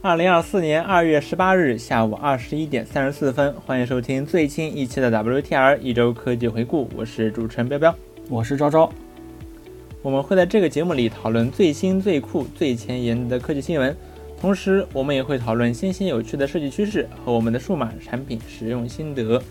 [0.00, 7.94] 二零二四年二月十八日下午二十一点三十四分，欢迎收听最新一期的 WTR 一周科技回顾，我是主持人彪彪，
[8.30, 8.90] 我是昭昭。
[10.00, 13.94] 我们会在这个节目里讨论最新、最酷、最前沿的科技新闻，
[14.40, 19.42] 同时我们也会讨论新鲜有趣的设计趋势和我们的数码产品使用心得。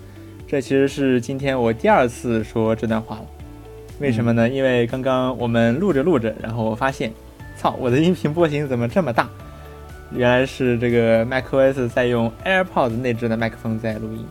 [0.47, 3.25] 这其实是今天我第二次说这段话了，
[3.99, 4.47] 为什么呢？
[4.47, 7.11] 因为刚刚我们录着录着，然后我发现，
[7.57, 9.27] 操，我的音频波形怎么这么大？
[10.11, 14.25] 原来是这个 macOS 在用 AirPods 内置的麦克风在录音，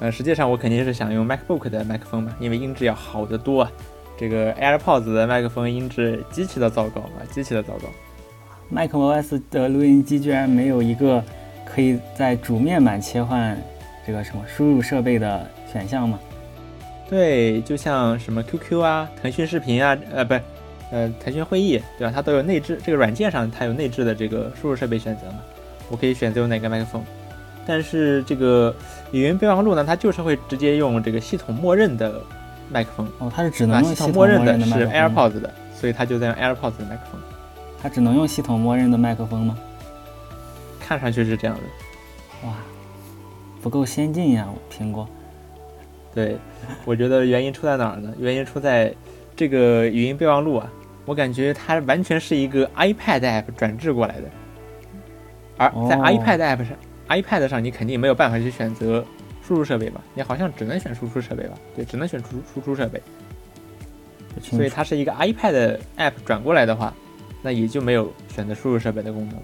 [0.00, 3.70] 呃，实际上我肯定是想用 MacBook 的麦克风嘛，因为音质要好得多啊。
[4.16, 7.88] 这个 AirPods 的麦克风音质极其的糟糕啊，极其的糟糕。
[8.74, 11.22] macOS 的录音机居然没有一个
[11.64, 13.56] 可以在主面板切换
[14.06, 16.18] 这个什么输入设备的选项吗？
[17.08, 20.40] 对，就像什么 QQ 啊、腾讯视频啊，呃，不是。
[20.90, 22.12] 呃，腾讯会议对吧？
[22.14, 25.40] 它都有内置，这个软件上它有内置的这个输入设备选择嘛？
[25.90, 27.04] 我可以选择用哪个麦克风。
[27.66, 28.74] 但是这个
[29.12, 32.22] 语音备忘录呢，它就是会直接用这个系统默认的
[32.70, 33.06] 麦克风。
[33.18, 37.20] 哦，它是只能用系统默认的是 AirPods 的，所以它就在用 AirPods 的麦克风。
[37.82, 39.58] 它只能用系统默认的麦克风吗？
[40.80, 42.48] 看上去是这样的。
[42.48, 42.54] 哇，
[43.60, 45.06] 不够先进呀，苹果。
[46.14, 46.36] 对，
[46.84, 48.12] 我觉得原因出在哪儿呢？
[48.18, 48.92] 原因出在
[49.36, 50.72] 这个语音备忘录啊。
[51.04, 54.28] 我感觉它完全是一个 iPad app 转制过来的，
[55.56, 56.76] 而在 iPad app 上
[57.08, 59.02] ，iPad 上你肯定没有办法去选择
[59.42, 60.02] 输入设备吧？
[60.12, 61.54] 你好像只能选输出设备吧？
[61.74, 63.00] 对，只能选输输出设备。
[64.42, 66.92] 所以它是一个 iPad app 转过来的话，
[67.40, 69.42] 那也就没有选择输入设备的功能了。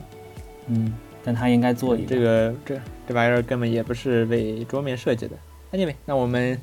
[0.66, 5.34] 嗯，但它应该做一个这个这这玩意儿根本也不是为桌面设计的。
[5.74, 6.56] Anyway，那我们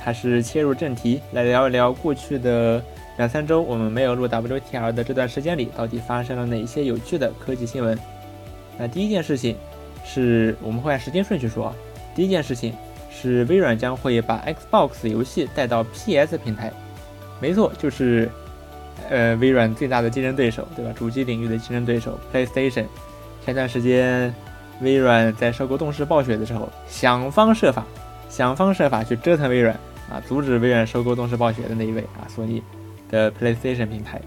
[0.00, 2.82] 还是切入正题，来聊一聊过去的。
[3.16, 7.96] 两三周我们没有录 WTR 的这段时间里，到底发生了哪些有趣的科技新闻？
[8.76, 9.56] 那第一件事情
[10.04, 11.72] 是我们会按时间顺序说。
[12.12, 12.74] 第一件事情
[13.08, 16.72] 是微软将会把 Xbox 游戏带到 PS 平台。
[17.40, 18.28] 没错，就是
[19.08, 20.92] 呃微软最大的竞争对手，对吧？
[20.96, 22.86] 主机领域的竞争对手 PlayStation。
[23.44, 24.34] 前段时间
[24.80, 27.86] 微软在收购动视暴雪的时候，想方设法，
[28.34, 29.72] 想方设法去折腾微软
[30.10, 32.60] 啊，阻止微软收购动视暴雪的那一位啊，索尼。
[33.08, 34.20] 的 PlayStation 平台，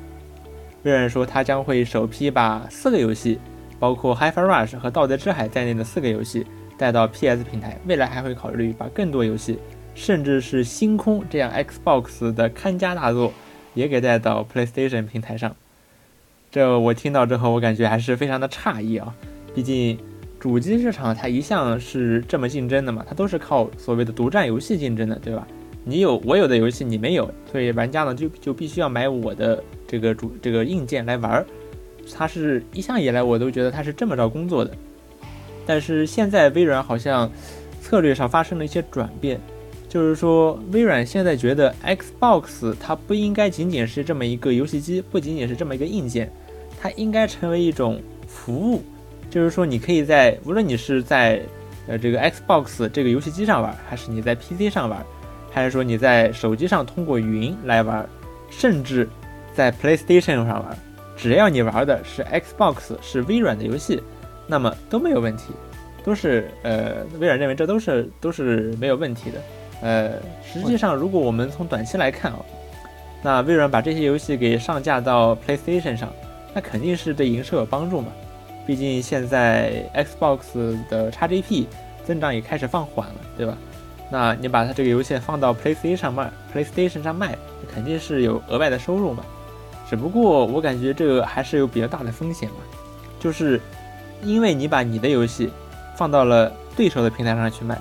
[0.84, 3.38] 微软说，它将会首批把四个游戏，
[3.80, 6.46] 包括《Hi-Fi Rush》和《道德之海》在内的四个游戏
[6.78, 7.78] 带到 PS 平台。
[7.86, 9.60] 未来还会考虑把更多游戏，
[9.94, 13.34] 甚至是《星空》这样 Xbox 的看家大作，
[13.74, 15.54] 也给带到 PlayStation 平台上。
[16.50, 19.14] 这我听到之后，我感觉还是非常的诧异啊！
[19.54, 20.00] 毕竟
[20.48, 25.46] 主机市场它一向是这么竞争的嘛，它都是靠所谓的独占游戏竞争的，对吧？
[25.84, 31.46] 你有我有的游戏你没有，所以玩家呢就就必须要买我的这个主这个硬件来玩儿。
[32.14, 34.72] 它是一向以来我都觉得它是这么着工作的，
[35.66, 37.30] 但是现在微软好像
[37.82, 39.38] 策略上发生了一些转变，
[39.90, 46.32] 就是说微软现在觉得 Xbox 它不应该仅仅是这么一个游戏机，不仅仅是这么一个硬件，
[46.80, 48.82] 它应该成为一种服务，
[49.30, 51.42] 就是说你可以在无论你是在
[51.88, 55.06] 呃这个 Xbox 这个游戏机上玩，还是你在 PC 上玩。
[55.50, 58.08] 还是说你在手机上通过云来玩，
[58.52, 59.10] 甚至
[59.56, 60.78] 在 PlayStation 上玩，
[61.16, 64.00] 只要你玩的是 Xbox 是微软的游戏，
[64.46, 65.46] 那么都没有问题，
[66.04, 69.42] 都是呃微软认为这都是都是没有问题的。
[69.82, 70.12] 呃，
[70.44, 72.40] 实际上如果我们从短期来看啊，
[73.24, 76.14] 那微软把这些游戏给上架到 PlayStation 上，
[76.54, 78.12] 那肯定是对营收有帮助嘛。
[78.68, 81.66] 毕竟现在 Xbox 的 XGP
[82.04, 83.58] 增长也开始放缓了，对吧？
[84.12, 87.38] 那你把它这个游戏放到 PlayStation 上卖，PlayStation 上卖，
[87.74, 89.24] 肯定是有额外的收入嘛。
[89.90, 92.58] 只不过我感觉这个还是有比较大的风险嘛，
[93.20, 93.60] 就是
[94.22, 95.50] 因为你把你的游戏
[95.96, 97.80] 放到了对手的平台上去卖，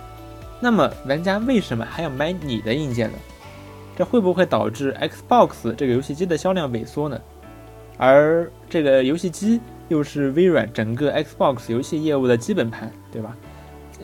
[0.61, 3.19] 那么玩家为什么还要买你的硬件呢？
[3.97, 7.21] 这会不会导致 Xbox 这个游戏机的销量萎缩呢？
[7.99, 13.37] 而这个游戏机又是微软整个 Xbox 游戏业务的基本盘，对吧？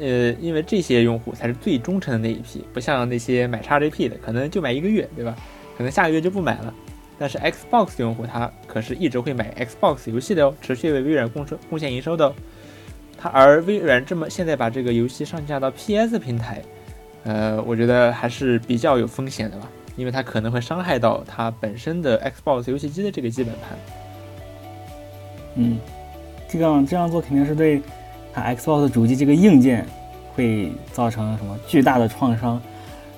[0.00, 5.37] 呃，因为这些用户才是最忠诚的那一批，不像那些买 XGP 的，可能就买一个月，对吧？
[5.76, 6.73] 可能下个月就不买了。
[7.19, 12.34] 但是 Xbox 用户他可是一直会买 Xbox 游戏的哦，持续为微软贡献贡献营收的哦。
[13.19, 16.62] 他而微软这么现在把这个游戏上架到 PS 平台，
[17.25, 23.79] 呃，我觉得还是比较有风险的吧，因为它可能会伤害到它本身的 Xbox 游戏机的这个基本盘。
[25.56, 25.78] 嗯，
[26.49, 27.82] 这样这样做肯定是对。
[28.34, 29.87] 它 Xbox 主机这个硬件
[30.34, 32.58] 会造成什么巨大的创伤？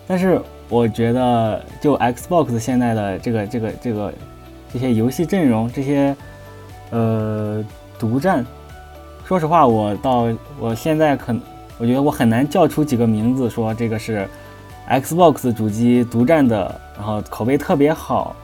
[0.08, 4.12] 但是我觉得，就 Xbox 现在的这个这个这个
[4.72, 6.16] 这些游戏阵容、这些
[6.90, 7.64] 呃
[7.96, 8.44] 独占，
[9.24, 10.26] 说实话，我到
[10.58, 11.32] 我现在可，
[11.78, 14.28] 我觉得我很难叫出几个名字说这个是
[14.90, 18.34] Xbox 主机独占的，然后口碑特别好、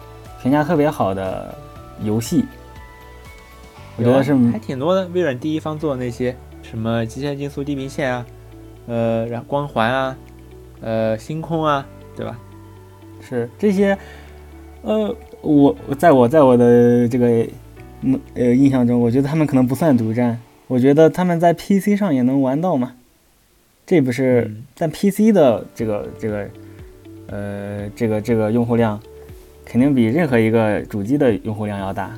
[0.40, 1.52] 评价特别好的
[2.04, 2.44] 游戏。
[4.00, 5.06] 我觉得是还挺多的。
[5.08, 8.26] 微软第一方做的那些什么《极限竞速：地平线》啊，
[8.87, 10.17] 呃，然后光环啊，
[10.81, 11.87] 呃，星空啊，
[12.17, 12.38] 对吧？
[13.20, 13.97] 是这些，
[14.82, 17.47] 呃，我在我在我的这个
[18.00, 20.41] 嗯呃印象中，我觉得他们可能不算独占。
[20.69, 22.94] 我觉得他们在 PC 上也能玩到嘛，
[23.85, 26.49] 这不是但 PC 的这个这个
[27.26, 28.99] 呃这个这个用户量，
[29.64, 32.11] 肯定比任何一个主机的用户量要大。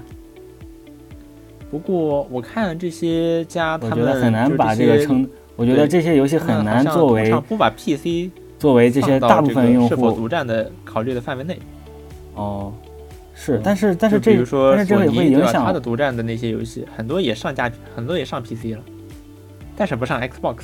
[1.73, 5.27] 不过我看这些家，我觉得很难把这个称。
[5.57, 11.59] 我觉得这些游戏很难作为不把 PC 作为这些大部分用户是否独占的考虑的范围内。
[12.35, 12.75] 哦，
[13.35, 18.81] 是，但是但是这比如说但是这个也会影响它的独占的那些游戏，很多也上架，很多也上 PC 了，
[19.75, 20.57] 但是不上 Xbox。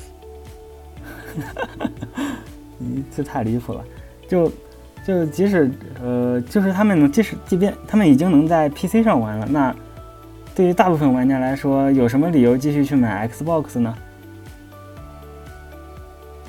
[2.77, 3.83] 你这太离谱了，
[4.29, 4.53] 就
[5.07, 5.71] 就即使
[6.03, 9.75] 呃，就是他们能即使即便他们已经能在 PC 上玩了，那。
[10.59, 13.95] 对于大部分玩家来说，有什么理由继续去买 Xbox 呢？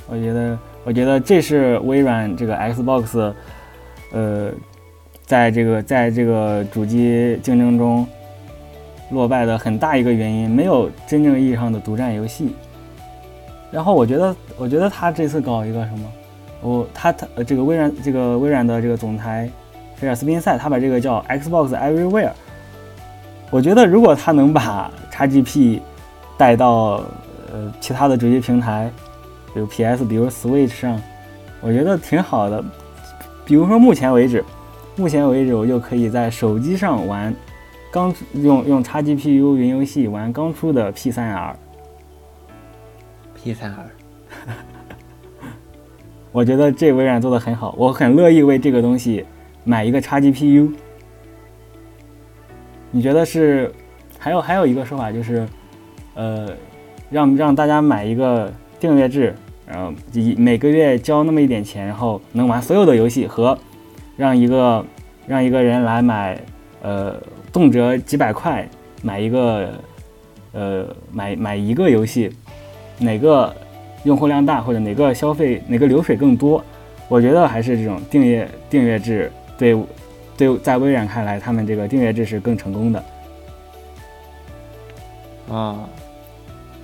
[0.07, 3.31] 我觉得，我觉得这是微软这个 Xbox，
[4.11, 4.51] 呃，
[5.27, 8.03] 在这个在这个主机竞争中
[9.11, 12.55] 落败的很大一个原因，没有真正意义上的独占游戏。
[13.71, 16.11] 然后，我觉得，我觉得他这次搞一个什么，
[16.63, 19.47] 我他他这个微软这个微软的这个总裁
[19.97, 22.31] 菲尔斯宾塞，他把这个叫 Xbox Everywhere。
[23.51, 25.79] 我觉得，如果他能把 XGP
[26.37, 27.03] 带到
[27.51, 28.91] 呃其他的主机平台，
[29.53, 31.01] 比如 PS，比如 Switch 上，
[31.61, 32.63] 我觉得挺好的。
[33.45, 34.45] 比如说，目前为止，
[34.95, 37.33] 目前为止我就可以在手机上玩
[37.91, 41.53] 刚用用 XGPU 云游戏玩刚出的 P3R。
[43.43, 43.71] P3R，
[46.31, 49.25] 我觉得这微软做的很好，我很乐意为这个东西
[49.63, 50.71] 买一个 XGPU。
[52.91, 53.71] 你觉得是？
[54.21, 55.47] 还有还有一个说法就是，
[56.13, 56.49] 呃，
[57.09, 59.33] 让让大家买一个订阅制，
[59.65, 63.57] 然后一每个月交那么一点钱，然后能玩所有的游戏，和
[64.17, 64.85] 让一个
[65.25, 66.37] 让一个人来买，
[66.81, 67.15] 呃，
[67.53, 68.67] 动辄几百块
[69.01, 69.69] 买一个，
[70.51, 72.29] 呃，买买一个游戏，
[72.97, 73.55] 哪个
[74.03, 76.61] 用户量大或者哪个消费哪个流水更多？
[77.07, 79.77] 我觉得还是这种订阅订阅制对。
[80.39, 83.03] 对，在微软看来，他们这个订阅制是更成功的。
[85.51, 85.83] 啊，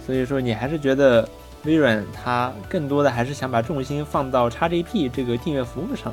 [0.05, 1.25] 所以说你还是觉得
[1.63, 6.11] 微软它更多的还是想把重心放到 XGP 这个订阅服务上，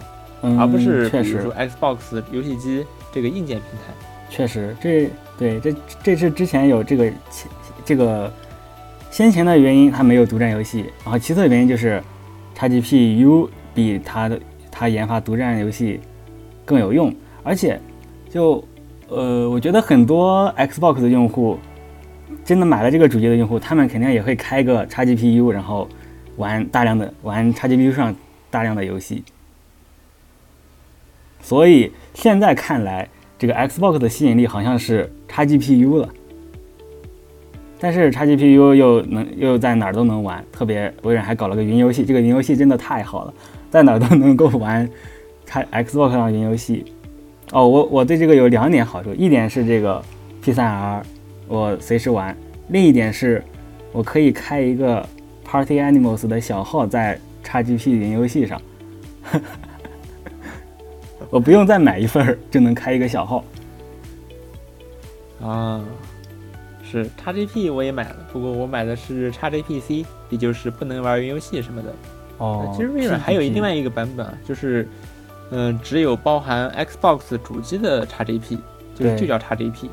[0.57, 3.93] 而不是比如说 Xbox 游戏机这个硬件平台。
[4.31, 7.13] 确实，这对这这是之前有这个
[7.85, 8.33] 这个
[9.11, 10.87] 先前的原因，它没有独占游戏。
[11.03, 12.01] 然后其次的原因就是
[12.57, 14.41] XGPU 比它的
[14.71, 16.01] 它研发独占游戏
[16.65, 17.13] 更有用。
[17.45, 17.81] 而且，
[18.31, 18.63] 就，
[19.09, 21.59] 呃，我觉得很多 Xbox 的用户，
[22.45, 25.89] 真的买了这个主机的用户，他们肯定也会开个 XGPU，然后
[26.37, 28.15] 玩大量的玩 XGPU 上
[28.51, 29.25] 大量的游戏。
[31.41, 33.09] 所以现在看来，
[33.39, 36.09] 这个 Xbox 的吸引力好像是 XGPU 了。
[37.81, 43.35] 但是 XGPU 又能又在哪儿都能玩，特别微软还搞了个云游戏，这个云游戏真的太好了，
[43.69, 44.89] 在哪儿都能够玩
[45.49, 46.85] X Xbox 上云游戏。
[47.53, 50.03] 哦，我我对这个有两点好处，一点是这个
[50.43, 51.03] P3R
[51.47, 52.35] 我随时玩，
[52.69, 53.45] 另一点是
[53.93, 55.07] 我可以开一个
[55.45, 58.59] Party Animals 的小号在 XGP 云游戏上，
[61.29, 63.45] 我不用再买一份就能开一个小号。
[65.43, 65.85] 啊，
[66.83, 71.95] 是 XGP 我也买了，不过我买的是 XGPC，也就是不能玩云游戏什么的。
[72.39, 74.89] 哦，其实微软还有另外一个版本啊，就是。
[75.55, 78.59] 嗯，只有包含 Xbox 主机的 XGP，
[78.95, 79.91] 就就叫 XGP。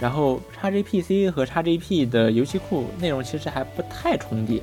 [0.00, 4.62] 然后 XGPC 和 XGP 的游戏库内容其实还不太重叠，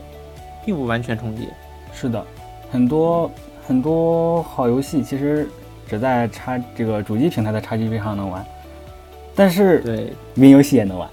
[0.65, 1.47] 并不完全重叠。
[1.93, 2.25] 是的，
[2.71, 3.29] 很多
[3.63, 5.47] 很多好游戏其实
[5.87, 8.43] 只在叉这个主机平台的 XGP 上能玩，
[9.35, 11.07] 但是对云游戏也能玩。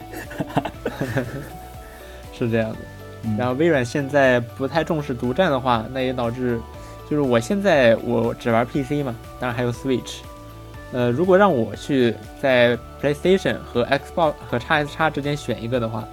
[2.32, 2.78] 是这样的。
[3.36, 6.58] 然后微软现在不太重视独占的话，那也导致。
[7.08, 10.20] 就是我现在我只玩 PC 嘛，当然还有 Switch。
[10.92, 16.06] 呃，如果让我去在 PlayStation 和 Xbox 和 x S x 之间选一个的话，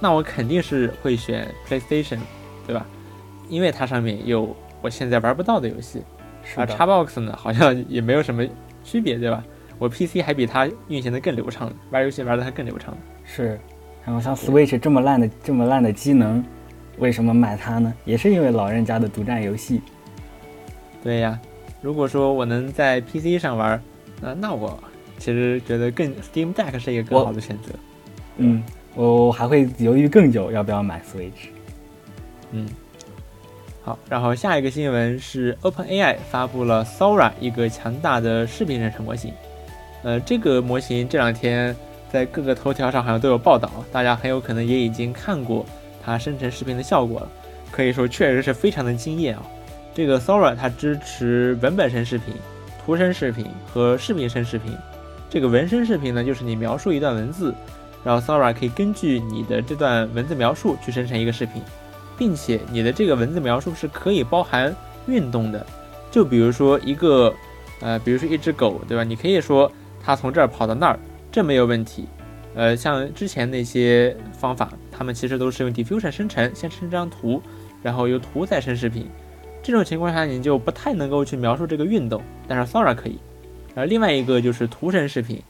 [0.00, 2.18] 那我肯定是会选 PlayStation，
[2.66, 2.86] 对吧？
[3.48, 6.02] 因为它上面有我现在玩不到的游戏。
[6.54, 8.46] 而 Xbox 呢，好像也没有什么
[8.84, 9.42] 区别，对吧？
[9.78, 12.96] 我 PC 还比它运行的更流畅，玩游戏玩的还更流畅。
[13.24, 13.58] 是，
[14.04, 16.44] 然后像 Switch 这么烂的这么烂的机能，
[16.98, 17.92] 为什么买它呢？
[18.04, 19.80] 也是因为老人家的独占游戏。
[21.06, 21.38] 对呀，
[21.80, 23.80] 如果说我能在 PC 上玩，
[24.22, 24.76] 呃，那我
[25.18, 27.72] 其实觉得更 Steam Deck 是一个更好的选择。
[28.38, 28.60] 嗯，
[28.96, 31.50] 我还会犹豫更久，要不要买 Switch。
[32.50, 32.68] 嗯，
[33.84, 39.32] 好，然后下一个新闻是 OpenAI 发布了 Sora 一个强大的视频生成模型。
[40.02, 41.76] 呃，这个模型这两天
[42.10, 45.64] 在各个头条上好像都有报道，大家很有可能也已经看过
[46.04, 47.30] 它生成视频的效果了。
[47.70, 49.46] 可以说确实是非常的惊艳啊！
[49.96, 52.34] 这个 Sora 它支持文本生视频、
[52.84, 54.76] 图生视频和视频生视频。
[55.30, 57.54] 这个文生视频呢，就是你描述一段文字，
[58.04, 61.62] 然后 Sora 可以根据你的这段文字描述去生成一个视频。
[62.18, 64.74] 并且你的这个文字描述是可以包含
[65.06, 65.66] 运动的，
[66.10, 67.32] 就比如说一个，
[67.80, 69.02] 呃，比如说一只狗，对吧？
[69.02, 69.70] 你可以说
[70.04, 70.98] 它从这儿跑到那儿，
[71.32, 72.06] 这没有问题。
[72.54, 77.42] 呃，像之前那些方法，他们其实都是用 Diffusion 生成，先生成张图，
[77.82, 79.08] 然后由图再生视频。
[79.66, 83.18] 这种情况下你就不太能够去描述这个运动，但是 Sora 可以。
[83.74, 85.42] 而另外一个就是图生视频，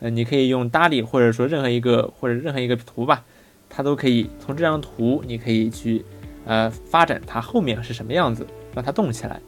[0.00, 3.22] 呃，你可以用 DALL-E 或者说任何一个或者任何一个图吧。
[3.68, 6.02] 它都可以从这张图，你可以去，
[6.46, 9.38] 呃，发展它后面是什么样子，让它动起来。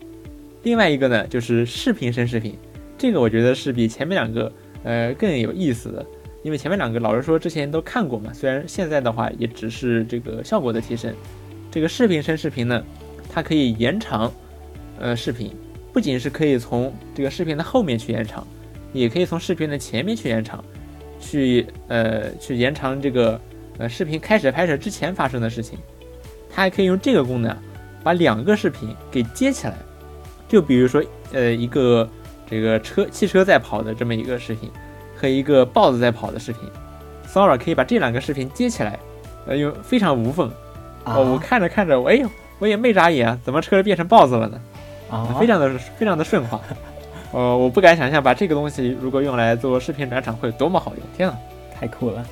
[0.65, 2.55] 另外一个呢，就是视频生视频，
[2.99, 4.53] 这个我觉得是比前面两个，
[4.85, 6.05] 呃，更有意思的。
[6.43, 11.15] 因为前面两个老实说之前都看过嘛，虽然现在的话也只是这个效果的提升。
[11.71, 12.85] 这个视频生视频呢，
[13.33, 14.33] 它可以延长，
[14.99, 15.55] 呃，视频，
[15.93, 18.47] 不仅是可以从这个视频的后面去延长，
[18.93, 20.65] 也可以从视频的前面去延长，
[21.21, 23.41] 去，呃，去延长这个。
[23.79, 25.79] 呃，视频开始拍摄之前发生的事情，
[26.51, 27.57] 它还可以用这个功能
[28.03, 29.75] 把两个视频给接起来。
[30.47, 32.07] 就比如说，呃，一个
[32.47, 34.71] 这个车汽车在跑的这么一个视频，
[35.17, 36.61] 和一个豹子在跑的视频
[37.27, 38.99] ，Sora 可以把这两个视频接起来，
[39.47, 40.53] 呃，用非常无缝。
[41.07, 42.29] 哦，我看着看着，哎呦，
[42.61, 44.61] 我也没眨眼，怎么车变成豹子了呢？
[45.11, 46.61] 啊，非常的非常的顺滑。
[47.33, 51.03] 呃，我不敢想象把这个东西如果用来做视频转场会多么好用。
[51.17, 51.37] 天啊，
[51.75, 52.25] 太酷了！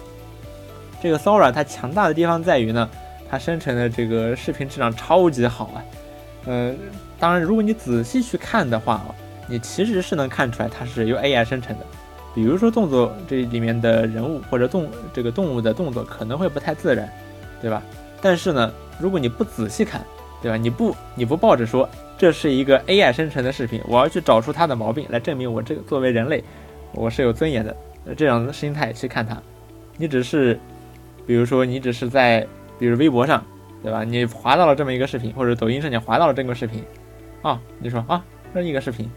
[1.01, 2.89] 这个 Sora 它强大的地方在于呢，
[3.31, 5.83] 它生成的这个视频质量超级好啊。
[6.47, 6.75] 呃，
[7.19, 9.15] 当然，如果你仔细去看的话啊，
[9.47, 11.87] 你其实是能看出来它是由 AI 生成的。
[12.35, 17.09] 比如说动作这里面的人物或者动这个动物的动作可能会不太自然，
[17.61, 17.83] 对吧？
[18.21, 20.05] 但是呢，如果你不仔细看，
[20.43, 20.57] 对吧？
[20.57, 26.43] 你不你不抱着说这是一个 AI 生成的视频，我要去找出它的毛病来证明我这个作为人类
[26.93, 27.77] 我是有尊严的
[28.17, 29.41] 这样的心态去看它，
[29.97, 30.59] 你只是。
[31.27, 32.47] 比如说，你只是在，
[32.79, 33.45] 比如微博上，
[33.83, 34.03] 对吧？
[34.03, 36.83] 你滑到了这么一个视频，或者抖音上你滑到了这个视频，
[37.43, 39.11] 啊，你说啊，这一个视频，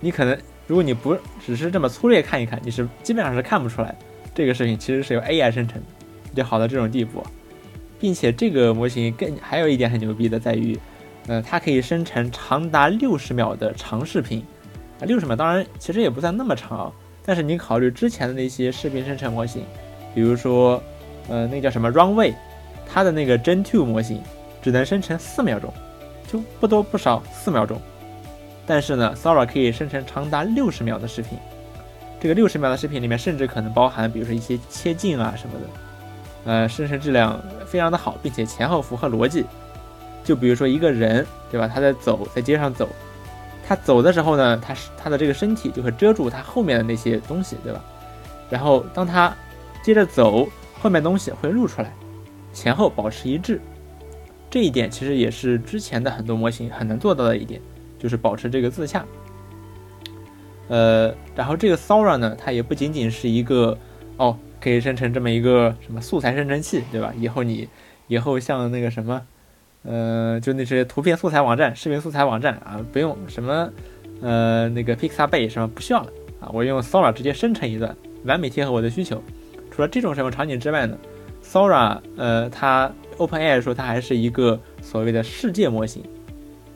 [0.00, 0.34] 你可能
[0.66, 3.94] 如果你不只是这么粗略看一看，你是基本上是看不出来
[4.34, 5.86] 这个视频其实是由 AI 生成的，
[6.34, 7.22] 就好到这种地步，
[8.00, 10.76] 并且这个模型更还有一点很牛逼的在于，
[11.28, 14.42] 呃，它可以生成长达六十秒的长视频，
[14.98, 16.92] 啊，六十秒当然其实也不算那么长，
[17.24, 19.64] 但是你考虑之前的那些视频生成模型，
[20.14, 20.82] 比如说。
[21.28, 22.34] 呃，那叫什么 Runway，
[22.88, 24.20] 它的那个 Gen 2模型
[24.60, 25.72] 只能生成四秒钟，
[26.26, 27.80] 就不多不少四秒钟。
[28.66, 31.38] 但是呢，Sora 可以生成长达六十秒的视频。
[32.18, 35.66] 这个六十秒的视频里面，甚至可能包含，比如说一些切镜啊什么的。
[36.44, 39.44] 呃，生成质量非常的好，并且前后符合逻辑。
[40.24, 41.66] 就比如说一个人，对吧？
[41.66, 42.88] 他在走，在街上走，
[43.66, 47.82] 他走的时候呢，他是他的这个身体就会遮住他后面的那些东西，对吧？
[48.48, 49.34] 然后当他
[49.82, 50.48] 接着走。
[50.82, 51.92] 后面东西会露出来，
[52.54, 53.60] 前后保持一致，
[54.48, 57.60] 这一点其实也是之前的很多模型很难做到的一点，
[57.98, 59.04] 就是保持这个自洽。
[60.68, 63.76] 呃，然后这个 Sora 呢，它也不仅仅是一个
[64.16, 67.12] 哦，可以生成这么一个什么素材生成器，对吧？
[67.18, 67.68] 以后你
[68.08, 69.22] 以后像那个什么，
[69.82, 73.70] 呃，就那些图片素材网站、视频素材网站啊，不用什么
[74.20, 79.22] 呃那个 Pixabay 什么不需要了啊，我用 Sora 直接生成一段，完美贴合我的需求。
[79.70, 80.98] 除了这种使用场景之外呢
[81.42, 86.02] ，Sora，呃，它 OpenAI 说它还是一个所谓的世界模型，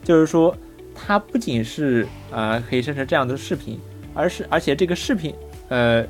[0.03, 0.55] 就是说
[0.95, 3.79] 它不仅是啊可以生成这样的视频，
[4.13, 5.35] 而是而且这个视频，
[5.67, 6.05] 呃，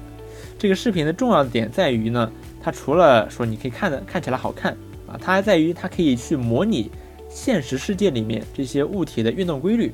[0.57, 2.31] 这个视频的重要的点在于呢，
[2.61, 4.71] 它除了说你可以看的看起来好看
[5.07, 6.89] 啊，它还在于它可以去模拟
[7.29, 9.93] 现实世界里面这些物体的运动规律，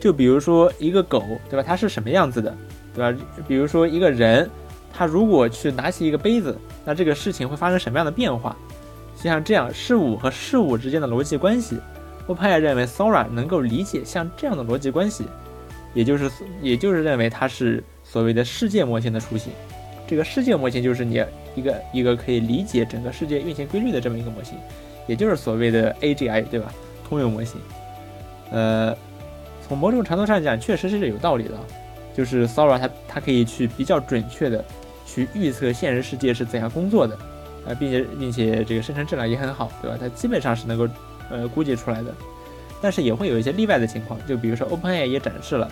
[0.00, 1.64] 就比如说一个狗，对吧？
[1.66, 2.56] 它是什么样子的，
[2.94, 3.18] 对吧？
[3.46, 4.48] 比如说一个人。
[4.94, 8.54] 他如果去拿起一个杯子，那这个事情会发生什么样的变化？
[9.16, 11.78] 就像这样，事物和事物之间的逻辑关系
[12.28, 15.24] ，OpenAI 认为 Sora 能够理解像这样的逻辑关系，
[15.94, 19.50] 也就是也就是认为它是所谓的世界模型的雏形。
[20.06, 24.58] 这个世界模型就是你一个一个可以理解整个世界运行规律的这么一个模型，
[25.06, 26.72] 也就是所谓的 AGI，对吧？
[27.08, 27.60] 通用模型。
[28.50, 28.96] 呃，
[29.66, 31.54] 从某种程度上讲，确实是有道理的。
[32.14, 34.62] 就是 Sora 它它可以去比较准确的
[35.06, 37.18] 去预测现实世界是怎样工作的，
[37.64, 39.96] 呃，并且并且这个生成质量也很好，对吧？
[39.98, 40.86] 它基本上是能够
[41.30, 42.14] 呃估计出来的。
[42.82, 45.70] 但是也会有一些例外的情况，就比如说 OpenAI 也展示了，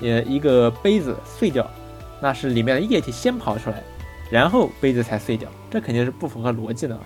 [0.00, 1.70] 呃，一个杯子碎掉，
[2.22, 3.82] 那是里面的液体先跑出来，
[4.30, 6.96] 然后杯子才碎掉，这肯定是不符合逻辑的。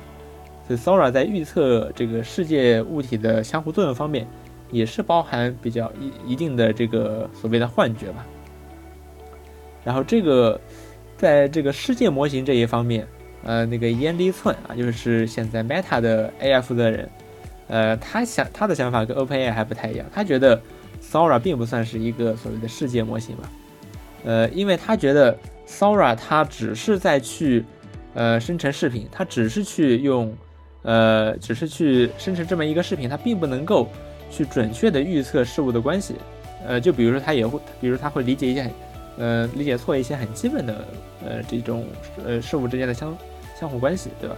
[0.69, 4.29] 所以 Sora 在预测这个世界物体的相互作用方面，
[4.71, 8.27] 也是包含比较一一定的这个所谓的幻觉吧。
[9.83, 10.61] 然后这个
[11.17, 13.07] 在这个世界模型这一方面，
[13.43, 17.09] 呃，那个燕立寸啊，就是现在 Meta 的 AI 负责人。
[17.69, 20.61] 呃，他想他的想法跟 OpenAI 还不太一样，他觉得
[21.03, 23.51] Sora 并不算是一个所谓的世界模型吧，
[24.27, 25.35] 呃，因为他觉得
[25.67, 27.65] Sora 它只是在去
[28.13, 30.37] 呃生成视频，它只是去用
[30.83, 33.89] 呃只是去生成这么一个视频，它并不能够
[34.29, 36.17] 去准确的预测事物的关系，
[36.67, 38.69] 呃，就比如说他也会，比如他会理解一些
[39.17, 40.85] 呃理解错一些很基本的
[41.25, 41.87] 呃这种
[42.25, 43.17] 呃事物之间的相
[43.59, 44.37] 相互关系，对吧？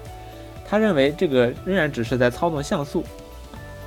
[0.69, 3.03] 他认为这个仍然只是在操纵像素。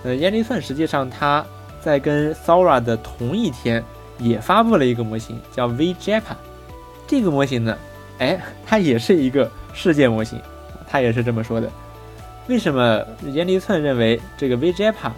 [0.03, 1.45] 呃，燕立寸实际上他
[1.79, 3.83] 在跟 Sora 的同一天
[4.19, 6.35] 也发布了一个模型，叫 vjapa。
[7.07, 7.77] 这个模型呢，
[8.19, 10.39] 哎， 它也是一个世界模型，
[10.87, 11.69] 它也是这么说的。
[12.47, 15.11] 为什么燕立寸认为这个 vjapa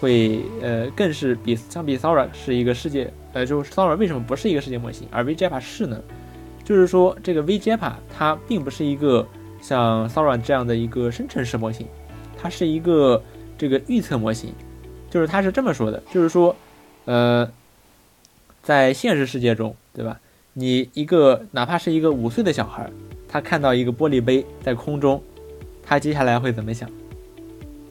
[0.00, 3.12] 会呃更是比相比 Sora 是一个世界？
[3.32, 6.00] 呃，就是 Sora 为什么不是一个世界模型，而 vjapa 是呢？
[6.64, 9.26] 就是说这个 vjapa 它并不是一个。
[9.62, 11.86] 像 Sora 这样的一个生成式模型，
[12.40, 13.22] 它是一个
[13.58, 14.54] 这个预测模型，
[15.10, 16.56] 就是它是这么说的，就是说，
[17.04, 17.46] 呃，
[18.70, 20.20] 在现实世界中，对吧？
[20.52, 22.88] 你一个哪怕是一个五岁的小孩，
[23.26, 25.20] 他看到一个玻璃杯在空中，
[25.82, 26.88] 他接下来会怎么想？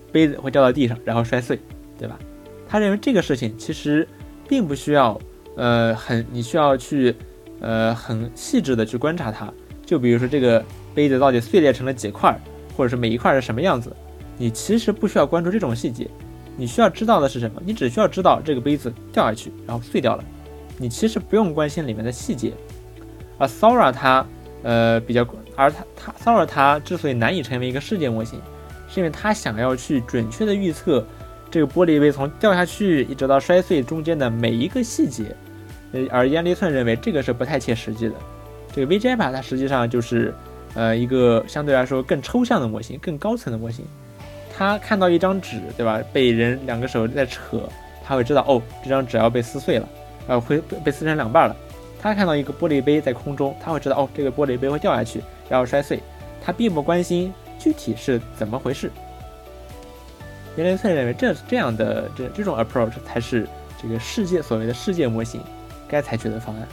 [0.10, 1.60] 杯子会掉到地上，然后摔碎，
[1.98, 2.18] 对吧？
[2.66, 4.08] 他认为这个事情其实
[4.48, 5.20] 并不需要，
[5.58, 7.14] 呃，很你需要去，
[7.60, 9.52] 呃，很细致的去观察它。
[9.86, 10.64] 就比如说这个。
[10.96, 12.38] 杯子到底碎裂成了几块，
[12.76, 13.96] 或者是每一块是什么样子？
[14.38, 16.10] 你其实不需要关注这种细节，
[16.58, 17.62] 你需要知道的是什么？
[17.64, 20.24] 你只需要知道这个杯子掉下去，然后碎掉了。
[20.80, 22.54] 你其实不用关心里面的细节。
[23.38, 24.26] 而 Sora 它，
[24.64, 25.24] 呃，比较，
[25.56, 28.42] 而它它 Sora 它之所以难以成为一个世界模型，
[28.88, 31.06] 是因为它想要去准确的预测
[31.52, 35.36] 这个玻璃杯从掉下去一直到摔碎中间的每一个细节。
[35.92, 38.16] 呃，而燕立寸认为这个是不太切实际的。
[38.74, 40.34] 这个 VJPA 它实际上就是。
[40.76, 43.84] 呃，一个相对来说更抽象的模型，更高层的模型，
[44.56, 46.00] 他看到一张纸，对吧？
[46.14, 47.68] 被人两个手在扯，
[48.06, 49.90] 他会知道，哦，这张纸要被撕碎了，
[50.28, 51.56] 呃，会被撕成两半了。
[52.02, 56.00] 他看到一个玻璃杯在空中，他会知道，哦，这个玻璃杯会掉下去，然后摔碎。
[56.44, 58.92] 他并不关心具体是怎么回事。
[60.56, 63.48] 袁雷寸认为，这这样的这这种 approach 才是
[63.82, 65.42] 这个世界所谓的世界模型
[65.88, 66.68] 该采取的方案。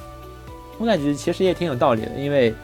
[0.78, 2.54] 我感觉其实也挺有道理的，因为。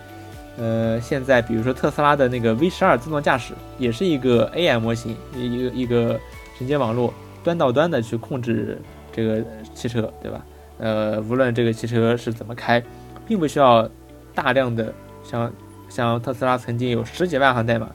[0.58, 6.20] 呃，现在比如说特斯拉的那个 V 十二自动驾驶，也是一个 AI 模型，一个一个
[6.58, 8.78] 神经网络端到端的去控制
[9.10, 9.42] 这个
[9.74, 10.44] 汽车，对吧？
[10.82, 12.82] 呃，无论这个汽车是怎么开，
[13.24, 13.88] 并不需要
[14.34, 14.92] 大量的
[15.22, 15.52] 像
[15.88, 17.88] 像特斯拉曾经有十几万行代码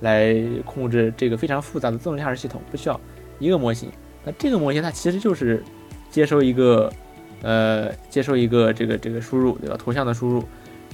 [0.00, 2.98] 来控制这个非常复杂的自动驾驶系统，不需要
[3.38, 3.90] 一个模型。
[4.24, 5.62] 那这个模型它其实就是
[6.10, 6.90] 接收一个
[7.42, 9.76] 呃接收一个这个这个输入，对吧？
[9.76, 10.42] 图像的输入。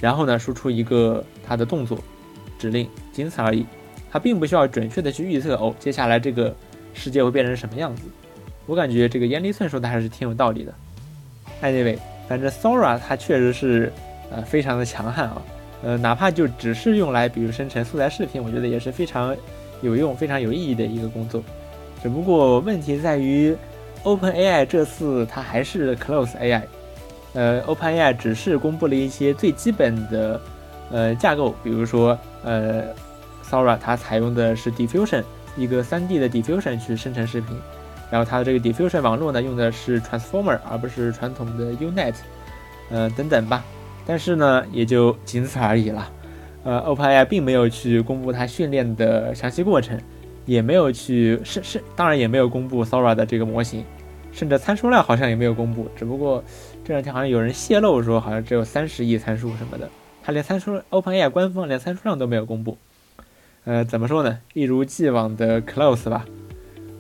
[0.01, 1.97] 然后呢，输出一个它的动作
[2.59, 3.65] 指令，仅此而已。
[4.11, 6.55] 它并不需要准确的去预测哦，接下来这个
[6.93, 8.03] 世界会变成什么样子。
[8.67, 10.75] 我感觉这个燕立寸说的还是挺有道理的。
[11.63, 13.93] Anyway，反正 Sora 它确实是
[14.31, 15.43] 呃非常的强悍啊，
[15.83, 19.37] 呃，哪怕就只是用来比如生成素材视频，我觉得也是非常
[19.81, 21.43] 有用、非常有意义的一个工作。
[22.03, 23.57] 只不过问题在于
[24.05, 26.63] ，OpenAI 这次它还是 Close AI。
[27.33, 30.41] 呃，OpenAI 只是公布了一些最基本的
[30.91, 32.85] 呃架构，比如说呃
[33.45, 35.23] ，Sora 它采用的是 Diffusion
[35.57, 37.57] 一个 3D 的 Diffusion 去生成视频，
[38.11, 42.15] 然后它的这个 Diffusion 网络呢用的是 Transformer 而不是传统的 U-Net，
[42.91, 43.65] 呃等等吧，
[44.07, 46.11] 但是呢也就仅此而已了。
[46.65, 50.01] 呃，OpenAI 并没有去公布它训练的详细过程，
[50.45, 53.85] 也没有去是是当然也没有公布 Sora 的这个模型，
[54.33, 56.43] 甚至参数量好像也没有公布，只不过。
[56.85, 59.89] 这两天好像有人泄露说，好像只有三十亿参数什么的，
[60.23, 62.79] 他连参数 OpenAI 官方连参数量都没有公布。
[63.65, 64.39] 呃，怎么说呢？
[64.55, 66.25] 一如既往的 close 吧。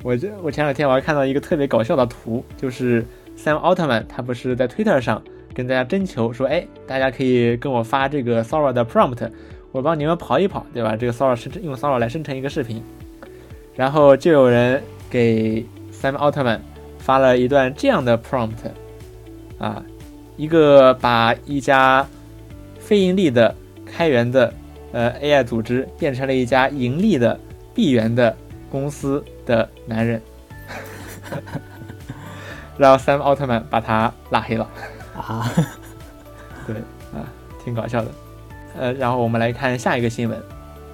[0.06, 3.04] 我这我前两天我还看到一个特别搞笑的图，就是
[3.36, 5.20] Sam Altman 他不是在 Twitter 上
[5.52, 9.28] 跟大家征求说，哎，大家可以跟我发这个 Sora 的 prompt，
[9.72, 10.94] 我帮你们跑一跑，对吧？
[10.94, 12.80] 这个 Sora 生成用 Sora 来生成一个视频，
[13.74, 16.60] 然后就有人给 Sam Altman
[16.98, 18.70] 发了一段这样的 prompt，
[19.58, 19.82] 啊，
[20.36, 22.06] 一个把一家
[22.78, 23.52] 非盈利的
[23.84, 24.54] 开源的
[24.92, 27.36] 呃 AI 组织变成了一家盈利的
[27.74, 28.36] 闭源的
[28.70, 30.20] 公司的男人，
[32.76, 34.68] 然后 Sam 奥特曼把他拉黑了。
[35.16, 35.50] 啊，
[36.66, 36.76] 对
[37.14, 37.24] 啊，
[37.64, 38.10] 挺搞笑的。
[38.78, 40.38] 呃，然后我们来看下一个新闻，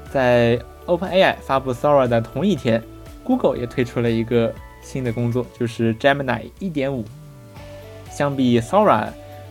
[0.08, 2.80] 在 OpenAI 发布 Sora 的同一天
[3.24, 7.04] ，Google 也推出了一个新的工作，就是 Gemini 1.5。
[8.10, 9.08] 相比 Sora，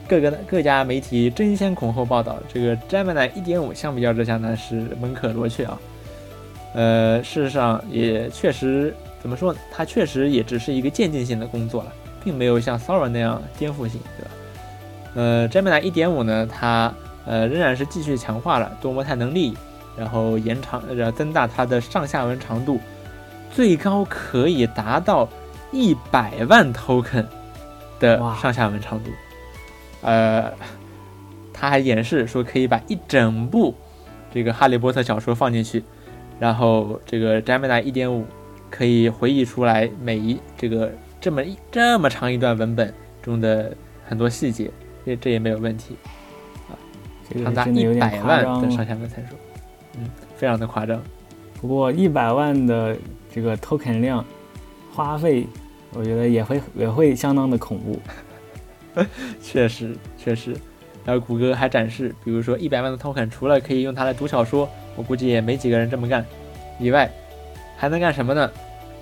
[0.08, 5.78] 各个各家媒体争先恐后报道，这个 Gemini 1.5相比较之下呢是门可罗雀啊。
[6.74, 9.60] 呃，事实上也确实怎么说呢？
[9.72, 11.92] 它确实也只是一个渐进性的工作了，
[12.24, 14.32] 并没有像 Sora 那样颠覆性，对吧？
[15.16, 16.94] 呃，Gemini 1.5呢，它
[17.26, 19.58] 呃仍然是继续强化了多模态能力，
[19.98, 22.80] 然后延长呃增大它的上下文长度，
[23.52, 25.28] 最高可以达到
[25.72, 27.26] 一百万 token
[28.00, 29.12] 的上下文长度。
[30.02, 30.52] 呃，
[31.54, 33.76] 他还演示说可以把一整部
[34.34, 35.84] 这个哈利波特小说放进去，
[36.42, 38.24] 然后这个 Gemini 1.5
[38.68, 43.72] 可以回忆出来每一这个这么一这么长一段文本中的
[44.04, 44.72] 很多细节。
[45.06, 45.96] 这这也没有问题，
[47.30, 48.72] 这个长达一百万的。
[48.72, 49.36] 上下文参数，
[49.98, 51.00] 嗯，非常的夸张。
[51.60, 52.98] 不过一百万的
[53.32, 54.26] 这个 token 量
[54.94, 55.46] 花费，
[55.94, 58.00] 我觉得也会也会相当的恐怖。
[59.44, 60.56] 确实确实。
[61.06, 66.26] 然后谷歌还展示，比如说一百万的 token，除了可以用它来读小说，我估计也没几个人这么干，
[66.80, 67.10] 以外，
[67.78, 68.50] 还能干什么呢？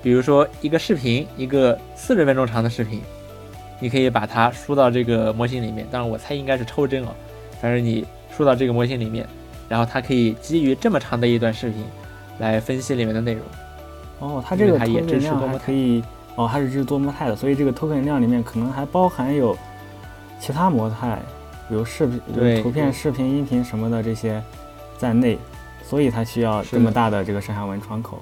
[0.02, 3.02] 比如说一个视频，一个四十分钟长的视频，
[3.80, 7.13] 你可以把它输到这个模型里面，当然我猜应该是抽帧啊，
[7.62, 9.28] 反正你输到这个模型里面，
[9.67, 11.84] 然后它可以基于这么长的一段视频
[12.38, 13.43] 来分析里面的内容。
[14.19, 16.04] 哦，它这个因为它也支持多模态可以，
[16.36, 19.58] 哦，它是支持多模态的，所以这个 token 量里面可能还包含有
[20.39, 21.19] 其他模态，
[21.67, 24.41] 比如视频、对图片、视频、音频什么的这些
[24.97, 25.38] 在内，
[25.89, 28.21] 所以它需要这么大的这个上下文窗口。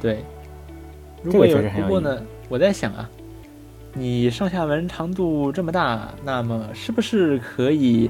[0.00, 0.24] 对，
[1.24, 3.10] 如这果有个确实很有不过呢，我在想啊，
[3.94, 8.08] 你上下文长度这么大，那么是不是可以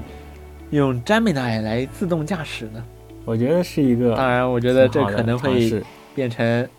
[0.69, 2.83] 用 Gemini 来自动驾驶呢？
[3.25, 6.69] 我觉得是一个当然，我觉得这可能会变成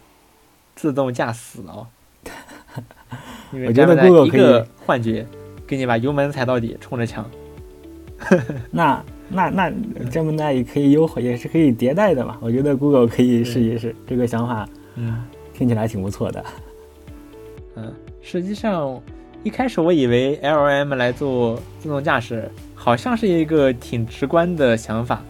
[0.76, 1.84] 自动驾驶哦。
[3.52, 5.26] 因为我觉得 Google 可以一个幻觉，
[5.66, 7.28] 给你把油门踩到底，冲着墙。
[8.70, 9.70] 那那那
[10.10, 12.36] Gemini 也可以优化，也是可以迭代的嘛。
[12.40, 15.22] 我觉得 Google 可以试一试，这个想法嗯
[15.54, 16.44] 听起来挺不错的。
[17.76, 19.00] 嗯，实际上
[19.44, 25.22] 一开始我以为 LLM 来做自动驾驶，好像是一个挺直观的想法，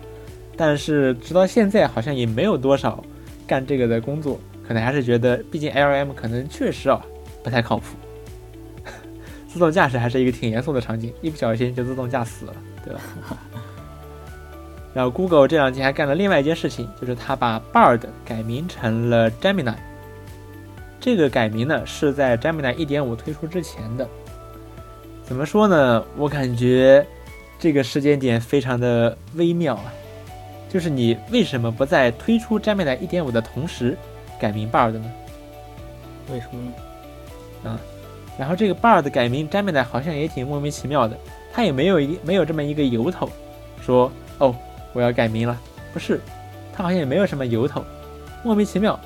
[0.57, 3.05] 但是直到现在好像也没有多少
[3.47, 7.05] 干这个的工作，可能还是觉得，毕竟 LLM 可能确实啊
[7.45, 7.85] 不太靠谱。
[9.47, 13.01] 自动驾驶还是一个挺严肃的场景，一不小心就自动驾驶了，对吧？
[15.01, 19.75] 然后 Google 这两天还干了另外一件事情，就是它把 Bard 改名成了 Gemini。
[21.01, 24.07] 这个改名呢是在 Gemini 1.5推出之前的。
[25.25, 26.05] 怎么说呢？
[26.19, 27.07] 我感觉
[27.59, 29.91] 这个时间点非常的微妙啊。
[30.69, 33.97] 就是你为什么不在推出 Gemini 1.5的同时
[34.39, 35.11] 改名 Bard 呢？
[36.31, 36.63] 为什么
[37.65, 37.71] 呢？
[37.71, 37.81] 啊
[38.37, 41.17] 然后这个 Bard 改名 Gemini 好像也挺莫名其妙的，
[41.55, 43.31] 它也没有一没有这么一个由头，
[43.81, 44.55] 说哦
[44.93, 45.57] 我要改名了，
[45.93, 46.21] 不是，
[46.73, 47.85] 他好像也没有什么由头，
[48.43, 48.99] 莫名其妙，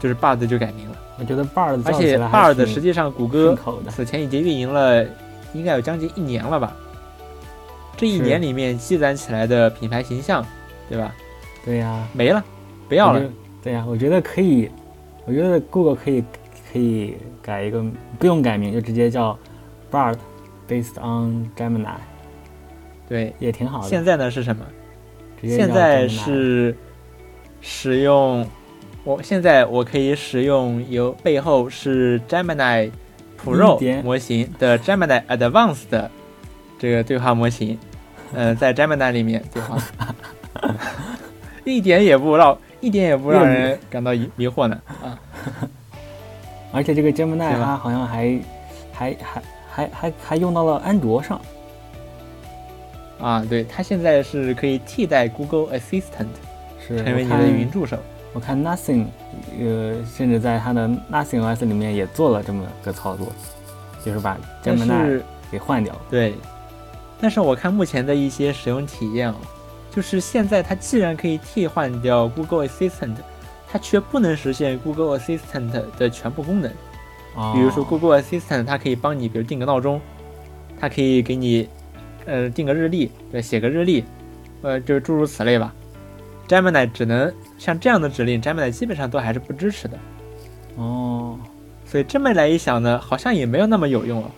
[0.00, 0.96] 就是 Bard 就改名了。
[1.18, 3.56] 我觉得 Bard 而且 Bard 实际上谷歌。
[3.88, 5.04] 此前已经运营了，
[5.54, 6.74] 应该有将近一年了吧？
[7.96, 10.44] 这一年里面积攒起来的品牌形象，
[10.88, 11.14] 对吧？
[11.64, 12.44] 对呀，没了，
[12.88, 13.22] 不要了。
[13.62, 14.70] 对呀，我觉得可以，
[15.24, 16.22] 我觉得 Google 可以
[16.72, 17.82] 可以改一个，
[18.18, 19.38] 不用改名，就直接叫
[19.90, 20.16] Bard
[20.68, 21.94] based on Gemini，
[23.08, 23.88] 对，也挺好的。
[23.88, 24.62] 现在呢是什么？
[25.42, 26.76] 现在是
[27.60, 28.46] 使用，
[29.04, 32.90] 我现在我可以使用由背后是 Gemini
[33.42, 36.10] Pro 模型的 Gemini Advanced 的
[36.78, 37.78] 这个对话模型，
[38.32, 39.76] 嗯、在 Gemini 里面对话，
[41.64, 45.18] 一点也不让一点也不让人感到疑迷惑呢啊！
[46.72, 48.38] 而且这个 Gemini 它好像还
[48.92, 51.40] 还还还还还用到了安卓上。
[53.18, 56.26] 啊，对，它现在是可以替代 Google Assistant
[56.86, 57.98] 是成为你的我看云助手。
[58.32, 59.06] 我看 Nothing，
[59.58, 63.28] 呃，甚至在它的 Nothing OS 里面也做了这么个操作，
[64.04, 65.98] 就是把但 Gemini 是给换掉。
[66.10, 66.34] 对，
[67.18, 69.36] 但是我看目前的一些使用体验啊，
[69.90, 73.16] 就是现在它既然可以替换掉 Google Assistant，
[73.66, 76.70] 它却不能实现 Google Assistant 的全部功能。
[77.34, 79.98] 哦比如说 Google Assistant，它可以帮你，比如定个闹钟，
[80.78, 81.68] 它可以给你，
[82.26, 84.04] 呃，定个日历，对，写个日历，
[84.62, 85.72] 呃，就是诸如此类吧。
[86.48, 89.98] Gemini 只能像这样的指令，Gemini 基本上都还是不支持的。
[90.76, 91.38] 哦，
[91.86, 94.30] 所以这么来一想呢，好像也没有那么有用了。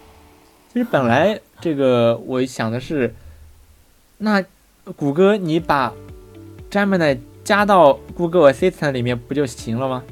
[0.73, 3.15] 其实本来这个我想的是，
[4.19, 4.45] 那
[4.97, 5.93] 谷歌你把
[6.71, 10.03] Gemini 加到 Google Assistant 里面不就行了吗？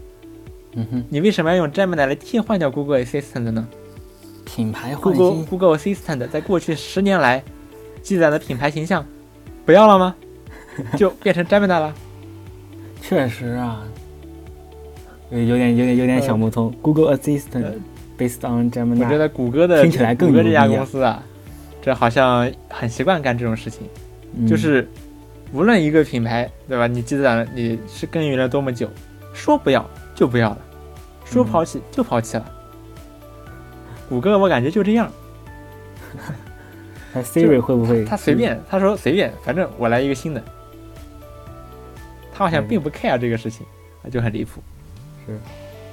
[0.72, 3.66] 嗯哼，你为什么要用 Gemini 来替换掉 Google Assistant 呢
[4.44, 7.42] 品牌换？Google 新，Google Assistant 在过去十年来
[8.06, 9.04] 积攒的品牌形象
[9.64, 10.14] 不要了吗？
[10.96, 11.92] 就变成 Gemini 了？
[13.02, 13.82] 确实啊，
[15.30, 16.72] 有有点有点有点想不通。
[16.80, 17.72] Google Assistant 呃
[18.16, 21.20] based on 我觉 Gemini，我觉得谷歌的听起来更谷歌这家公司啊，
[21.82, 23.88] 这好像很习惯干这种事情。
[24.36, 24.88] 嗯就是
[25.52, 26.86] 无论一个品牌，对吧？
[26.86, 28.88] 你积攒了，你是耕耘了多么久，
[29.34, 30.58] 说不要就不要了，
[31.24, 32.52] 说嗯抛弃就抛弃了。
[34.08, 35.10] 谷歌我感觉就这样，
[37.16, 40.42] 它 Siri 会不会他随便，他说随便，反正我来一个新的。
[42.30, 43.64] 他好像嗯并不 care 这个事情，
[44.12, 44.60] 就很离谱。
[45.26, 45.38] 是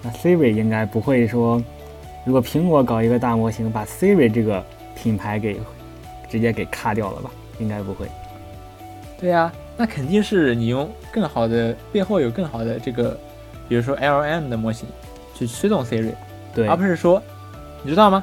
[0.01, 1.63] 那 Siri 应该不会说，
[2.25, 4.61] 如果苹果搞一个大模型，把 Siri 这个
[4.97, 5.57] 品牌给
[6.29, 7.31] 直接给卡掉了吧？
[7.57, 8.05] 应该不会。
[9.17, 13.17] 对呀、那肯定是你用更好的背后有更好的这个，
[13.69, 14.89] 比如说 LM 的模型
[15.33, 16.11] 去驱动 Siri，
[16.53, 17.23] 对，而不是说，
[17.81, 18.21] 你知道吗？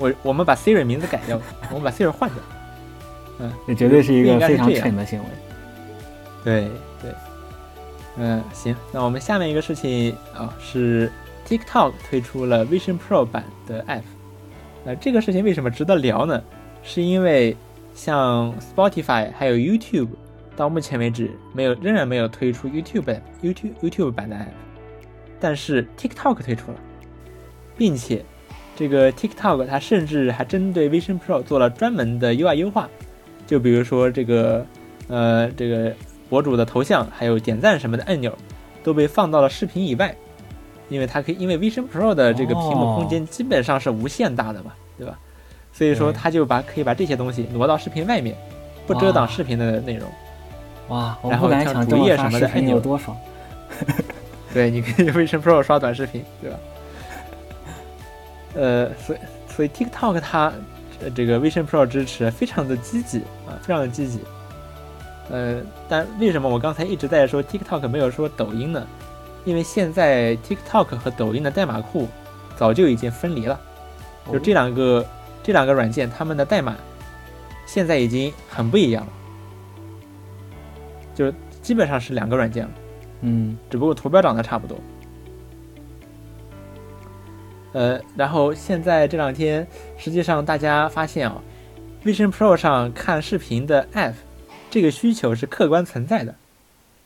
[0.00, 2.38] 我我们把 Siri 名字改掉， 我们把 Siri 换掉。
[3.38, 5.26] 嗯这绝对是一个非常蠢的行为。
[6.42, 6.68] 对
[7.00, 7.14] 对，
[8.16, 11.10] 嗯，行，那我们下面一个事情啊、是
[11.46, 14.02] TikTok 推出了 Vision Pro 版的 App。
[14.84, 16.42] 那这个事情为什么值得聊呢？
[16.82, 17.54] 是因为
[17.94, 20.08] 像 Spotify 还有 YouTube
[20.56, 24.48] 到目前为止没有仍然没有推出 YouTube YouTube YouTube 版的 App，
[25.38, 26.78] 但是 TikTok 推出了，
[27.76, 28.24] 并且
[28.80, 32.88] 这个 TikTok 它甚至还针对 Vision Pro 做了专门的 UI 优化，
[33.46, 34.64] 就比如说这个
[35.06, 35.92] 呃这个
[36.30, 38.32] 博主的头像还有点赞什么的按钮
[38.82, 40.16] 都被放到了视频以外，
[40.88, 45.18] 因为它可以因为 Vision Pro 的这个屏幕空间基本上是无限大的嘛，对吧？
[45.74, 48.34] 所以说它就把可以把这些东西挪到视频外面，
[48.86, 50.08] 不遮挡视频的内容。
[50.88, 53.14] 哇，我然后像不敢想这么主页什么的按钮有多爽。
[54.54, 56.56] 对，你可以用 Vision Pro 刷短视频，对吧？
[58.54, 59.18] 呃，所以
[59.54, 60.52] 所以 TikTok 它
[61.02, 64.20] 呃这个 Vision Pro 支持非常的积极啊，非常的积极。
[65.30, 68.86] 呃，但为什么我刚才一直在说 TikTok 没有说抖音呢？
[69.44, 72.08] 因为现在 TikTok 和抖音的代码库
[72.56, 73.58] 早就已经分离了，
[74.30, 75.06] 就这两个
[75.42, 76.76] 这两个软件它们的代码
[77.66, 79.12] 现在已经很不一样了，
[81.14, 81.32] 就
[81.62, 82.70] 基本上是两个软件了。
[83.22, 84.76] 嗯，只不过图标长得差不多。
[87.72, 91.40] 呃，然后现在这两天，实际上大家发现啊
[92.04, 94.14] ，Vision Pro 上看视频的 App，
[94.70, 96.34] 这个需求是客观存在的。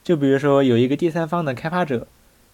[0.02, 2.06] 就比如说有一个第三方的开发者，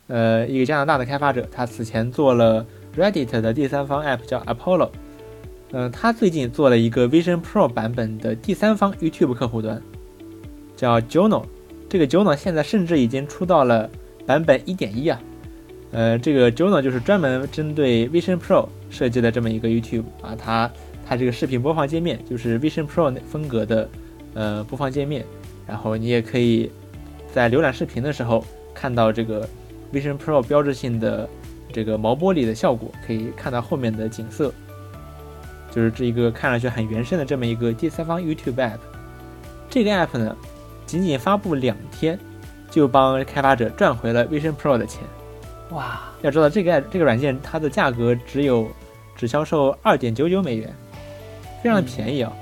[0.09, 4.91] 呃，一个加拿大的开发者，他此前做了 Reddit 的第三方 App 叫 Apollo，
[5.73, 9.81] 嗯、他最近做了一个 Vision Pro 版本的第三方 YouTube 客户端，
[10.77, 11.45] 叫 Jono。
[11.89, 13.91] 这个 Jono 现在甚至已经出到了
[14.27, 15.21] 版本1.1啊，
[15.93, 20.71] 呃，这个 Juno 就是专门针对 Vision Pro 设计的这么一个 YouTube 啊，它
[21.09, 23.89] 它这个视频播放界面就是 Vision Pro 风格的
[24.35, 25.25] 呃播放界面，
[25.67, 26.71] 然后你也可以
[27.33, 29.49] 在浏览视频的时候看到这个
[29.93, 31.29] Vision Pro 标志性的
[31.73, 34.53] 这个毛玻璃的效果，可以看到后面的景色，
[35.73, 38.79] 就是这一个看上去很原生的这么一个第三方 YouTube App。
[39.69, 40.37] 这个 App 呢，
[40.87, 42.17] 仅仅发布两天，
[42.71, 45.03] 就帮开发者赚回了 Vision Pro 的钱。
[45.71, 48.69] 哇，要知道，这个这个软件它的价格只有
[49.17, 50.75] 只销售二点九九美元，
[51.63, 52.33] 非常的便宜啊，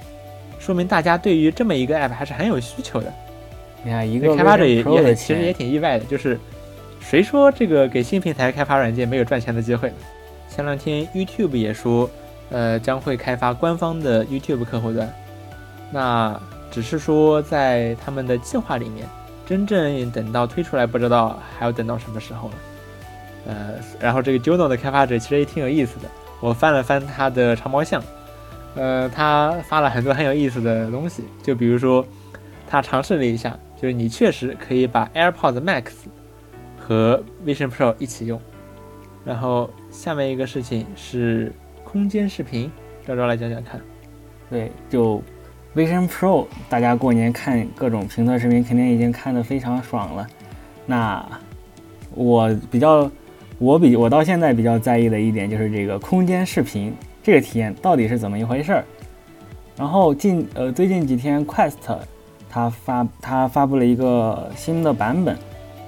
[0.59, 3.13] 说明大家对于这么一个 app 还是很有需求的。
[3.85, 6.39] 你看一个开发者也也其实也，挺意外的，就是
[7.01, 9.97] 谁说这个给新平台开发软件没有赚钱的机会呢？
[10.49, 12.09] 前两天 YouTube 也说，
[12.51, 15.13] 呃，将会开发官方的 YouTube 客户端，
[15.93, 19.07] 那只是说在他们的计划里面，
[19.47, 22.55] 真正等到推出来，不知道还要等到什么时候了。
[23.49, 26.09] 呃，然后这个 Juno 的开发者其实也挺有意思的，
[26.39, 28.01] 我翻了翻他的长毛象，
[28.77, 32.07] 呃，他发了很多很有意思的东西，就比如说
[32.69, 35.85] 他尝试了一下，就是你确实可以把 AirPods Max
[36.79, 38.41] 和 Vision Pro 一起用。
[39.25, 41.53] 然后下面一个事情是
[41.85, 42.71] 空间视频，
[43.07, 43.81] 赵赵来讲讲看。
[44.49, 45.23] 对，就
[45.75, 50.27] Vision Pro，大家过年看各种评测视频，肯定已经看得非常爽了。
[50.87, 51.23] 那
[52.15, 53.11] 我比较，
[53.59, 58.85] 我比我到现在比较在意的一点就是这个空间视频这个体验到底是怎么一回事儿。
[59.77, 61.75] 然后近呃最近几天，Quest
[62.49, 65.37] 它发它发布了一个新的版本，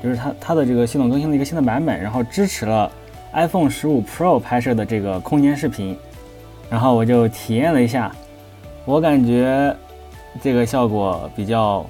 [0.02, 2.90] 就是它它的这个系统更新了一个新的版本，然后支持了
[3.32, 5.96] iPhone 十五 Pro 拍摄的这个空间视频。
[6.68, 8.12] 然后我就体验了一下，
[8.84, 9.74] 我感觉
[10.40, 11.84] 这个效果比较，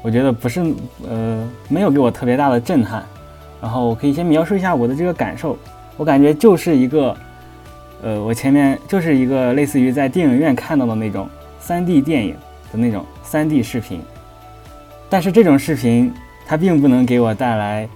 [0.00, 0.60] 我觉得不是
[1.08, 3.04] 呃没有给我特别大的震撼。
[3.62, 5.56] 然后我可以先描述一下我的这个感受，
[5.96, 7.16] 我感觉就是一个。
[8.04, 11.28] 呃，我前面就是一个类似于在电影院看到的那种
[11.64, 12.34] 3D 电影
[12.72, 14.00] 的那种 3D 视频，
[15.08, 16.12] 但是这种视频
[16.44, 17.88] 它并不能给我带来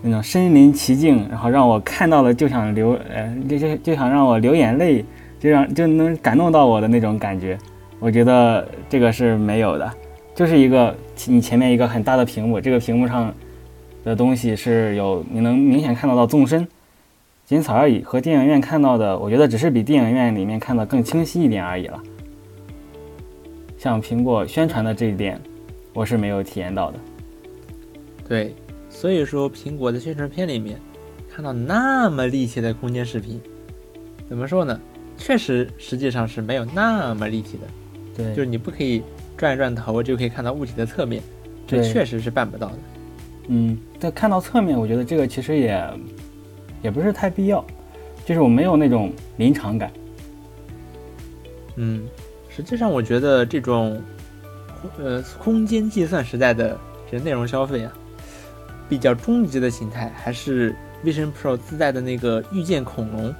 [0.00, 5.04] 那种身临其境，然后让我看到了就想流，呃，就就就想让我流眼泪，
[5.38, 7.58] 就让就能感动到我的那种感觉。
[7.98, 9.92] 我觉得这个是没有的，
[10.34, 10.96] 就是一个
[11.26, 13.30] 你前面一个很大的屏幕，这个屏幕上
[14.04, 16.66] 的东西是有你能明显看到到纵深。
[17.44, 22.00] 仅此而已，和电影院看到的，我觉得只是比电影院里面看的更清晰一点而已了。
[23.76, 25.40] 像苹果宣传的这一点，
[25.92, 26.98] 我是没有体验到的。
[28.28, 28.54] 对，
[28.88, 30.80] 所以说苹果的宣传片里面
[31.28, 33.40] 看到那么立体的空间视频，
[34.28, 34.80] 怎么说呢？
[35.18, 37.64] 确实，实际上是没有那么立体的。
[38.16, 39.02] 对，就是你不可以
[39.36, 41.22] 转一转头就可以看到物体的侧面，
[41.66, 42.78] 这确实是办不到的。
[43.48, 45.82] 嗯，但看到侧面，我觉得这个其实也。
[46.82, 47.64] 也不是太必要，
[48.24, 49.88] 就是我没有那种临场感。
[51.76, 52.08] 嗯，
[52.48, 54.02] 实际上我觉得这种，
[54.98, 56.76] 呃，空间计算时代的
[57.08, 57.92] 这内容消费啊，
[58.88, 60.74] 比较终极的形态还是
[61.04, 63.32] Vision Pro 自带的那个遇见恐龙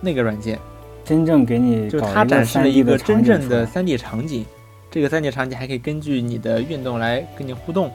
[0.00, 0.56] 那个软件，
[1.04, 4.46] 真正给你就它展示了一个真正的 3D 场景，
[4.92, 7.90] 这个 3D 场景还可以根据你的运动来跟你互动。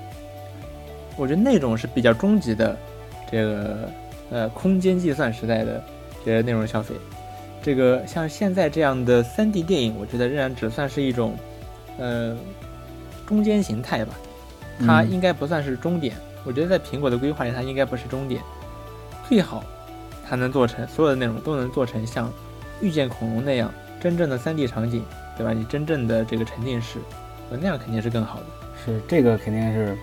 [1.17, 2.77] 我觉得那种是比较终极的
[3.31, 3.89] 这个。
[4.31, 5.81] 呃，空间计算时代的
[6.25, 6.95] 这些内容消费，
[7.61, 11.37] 这个像现在这样的 3D 电影，我觉得仍然只算是一种，
[11.99, 12.35] 呃，
[13.27, 14.15] 中间形态吧。
[14.79, 16.15] 它应该不算是终点。
[16.43, 18.41] 我觉得在苹果的规划里，它应该不是终点。
[19.29, 19.63] 最好
[20.27, 22.33] 它能做成所有的内容都能做成像
[22.81, 25.03] 遇见恐龙那样真正的 3D 场景，
[25.37, 25.53] 对吧？
[25.53, 26.97] 你真正的这个沉浸式，
[27.51, 28.45] 那样肯定是更好的。
[28.83, 29.95] 是这个肯定是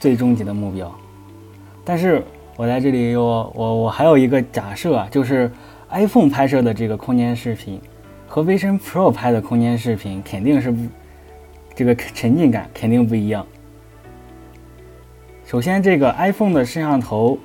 [0.00, 0.94] 最终极的目标，
[1.84, 2.22] 但是。
[2.58, 5.52] 我在这里有我我还有一个假设啊，就是
[5.90, 7.78] iPhone 拍摄的这个空间视频
[8.26, 10.82] 和 Vision Pro 拍的空间视频肯定是不
[11.74, 13.44] 这个沉浸感肯定不一样。
[15.44, 17.38] 首先，这个 iPhone 的摄像头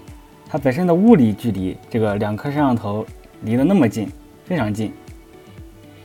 [0.47, 3.05] 它本身的物理距离，这个两颗摄像头
[3.41, 4.07] 离得那么近，
[4.45, 4.93] 非常近，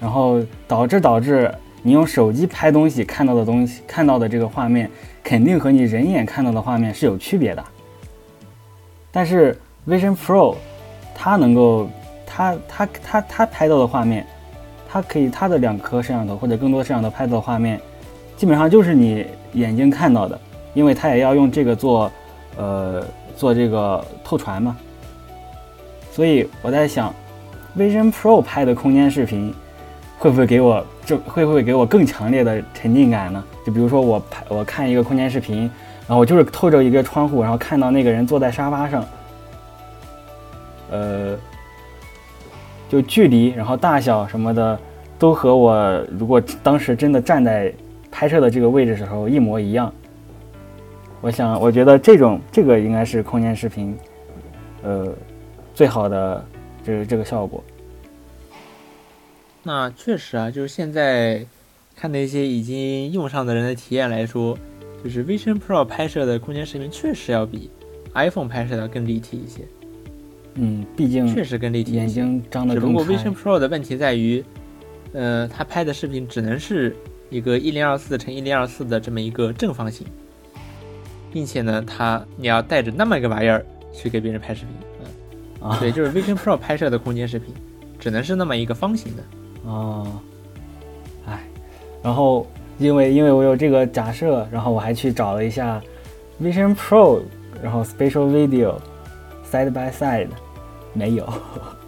[0.01, 1.49] 然后导致导致
[1.81, 4.91] 你用手机拍东西看到的东西看到的这个画面，
[5.27, 7.65] 肯定和你人眼看到的画面是有区别的。
[9.11, 10.55] 但是 Vision Pro，
[11.17, 11.91] 它能够，
[12.25, 14.25] 它它它它拍到的画面，
[14.89, 17.81] 它可以它的两颗摄像头或者更多摄像头拍到的画面，
[18.37, 20.41] 基本上就是你眼睛看到的，
[20.75, 22.09] 因为它也要用这个做，
[22.57, 23.05] 呃，
[23.37, 24.77] 做这个透传嘛。
[26.13, 27.13] 所以我在想
[27.77, 29.53] ，Vision Pro 拍的空间视频，
[30.21, 33.43] 会不会给我就会不会给我更强烈的沉浸感呢？
[33.67, 35.69] 就比如说我拍我看一个空间视频。
[36.09, 39.05] 然后我就是透着一个窗户，然后看到那个人坐在沙发上，
[40.89, 41.37] 呃，
[42.89, 44.79] 就距离，然后大小什么的，
[45.19, 47.75] 都和我如果当时真的站在
[48.09, 49.93] 拍摄的这个位置时候一模一样。
[51.21, 53.99] 我想，我觉得这种这个应该是空间视频，
[54.85, 55.13] 呃，
[55.75, 56.45] 最好的
[56.85, 57.65] 就是这个效果。
[59.65, 61.45] 那确实啊，就是现在
[61.97, 64.57] 看那些已经用上的人的体验来说。
[65.05, 67.71] 就是 Vision Pro 拍摄的空间视频确实要比
[68.15, 69.61] iPhone 拍摄的更立体一些。
[70.55, 74.43] 嗯，毕竟确实更立体，眼睛张得只不过 Vision Pro 的问题在于，
[75.13, 76.97] 呃，它拍的视频只能是
[77.31, 80.05] 一个一零二四乘一零二四的这么一个正方形，
[81.31, 84.75] 并且呢，它你要带着那么一个玩意儿去给别人拍视频。
[85.61, 87.55] 嗯，啊，对，就是 Vision Pro 拍摄的空间视频
[88.01, 89.23] 只能是那么一个方形的。
[89.67, 90.36] 哦，哎，
[92.07, 92.47] 然后。
[92.79, 95.81] 因为因为我有这个假设，然后我还去找了一下
[96.43, 97.23] Vision Pro，
[97.63, 98.75] 然后 Spatial Video
[99.51, 100.29] Side by Side
[100.93, 101.27] 没有，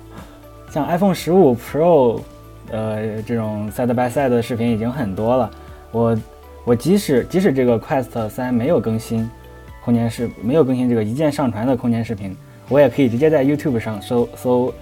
[0.72, 2.22] 像 iPhone 十五 Pro，
[2.70, 5.50] 呃，这种 Side by Side 的视频已经很多了。
[5.92, 6.18] 我
[6.64, 9.28] 我即使即使这个 Quest 三没有更新
[9.84, 12.34] 空间视，没有更新这个一键上传的空间视频，
[12.70, 14.72] 我也可以直接在 YouTube 上搜搜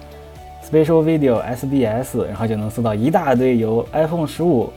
[0.70, 4.72] Spatial Video SBS，然后就能搜到一大堆由 iPhone 十五。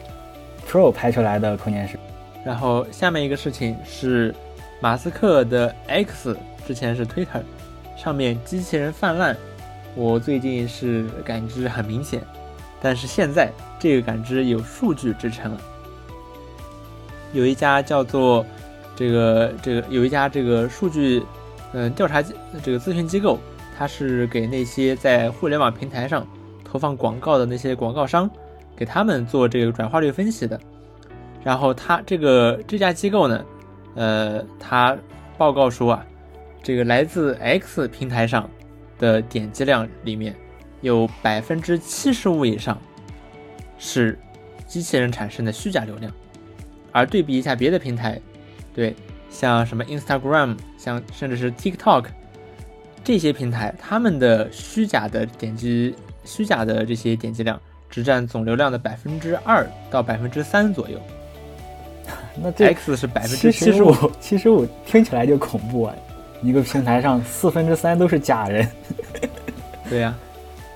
[0.70, 1.97] Pro 拍出来的空间师。
[2.45, 4.34] 然后下面一个事情是，
[4.80, 7.41] 马斯克的 X 之前是 Twitter，
[7.97, 9.36] 上面机器人泛滥，
[9.95, 12.22] 我最近是感知很明显，
[12.82, 15.61] 但是现在这个感知有数据支撑了，
[17.34, 18.45] 有一家叫做
[18.95, 21.24] 这个这个有一家这个数据
[21.74, 22.22] 嗯调查
[22.63, 23.39] 这个咨询机构，
[23.78, 26.26] 它是给那些在互联网平台上
[26.63, 28.30] 投放广告的那些广告商，
[28.80, 30.57] 给他们做这个转化率分析的。
[31.43, 33.45] 然后他这个这家机构呢，
[33.95, 34.97] 呃，他
[35.38, 36.05] 报告说啊，
[36.63, 38.49] 这个来自 X 平台上
[38.97, 40.34] 的点击量里面，
[40.80, 42.77] 有百分之七十五以上
[43.77, 44.17] 是
[44.65, 46.09] 机器人产生的虚假流量。
[46.93, 48.19] 而对比一下别的平台，
[48.73, 48.95] 对，
[49.30, 52.05] 像什么 Instagram，像甚至是 TikTok
[53.03, 57.59] 这些平台，他们的虚假的点击、虚假的这些点击量
[57.89, 60.99] 只占总流量的百分之二到百分之三左右。
[62.41, 65.93] 那这 X 是百分之七十五，七十五听起来就恐怖啊！
[66.41, 68.67] 一个平台上四分之三都是假人，
[69.89, 70.15] 对呀，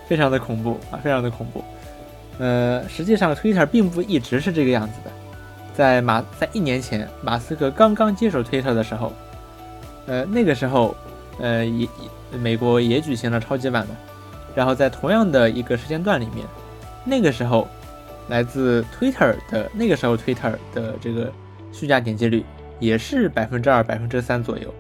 [0.08, 1.64] 非常的恐怖啊，非常的恐怖。
[2.38, 5.12] 呃，实际上 Twitter 并不一直是这个样子的，
[5.74, 9.14] 在马在一年前，马斯克刚刚接手 Twitter 的时候，
[10.08, 10.96] 呃，那个时候，
[11.40, 11.88] 呃，也
[12.38, 13.96] 美国也举行了超级碗嘛，
[14.54, 16.46] 然后在同样的一个时间段里面，
[17.06, 17.68] 那个时候。
[18.30, 21.30] 来自 Twitter 的那个时候，Twitter 的这个
[21.74, 22.42] 虚假点击率
[22.80, 24.74] 也是百分之二、百分之三左右。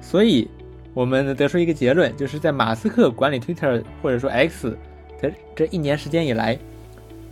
[0.00, 0.48] 所以，
[0.94, 4.78] 我们得出一个结论，就是在马斯克管理 Twitter 或者说 X
[5.20, 6.56] 的这一年时间以来，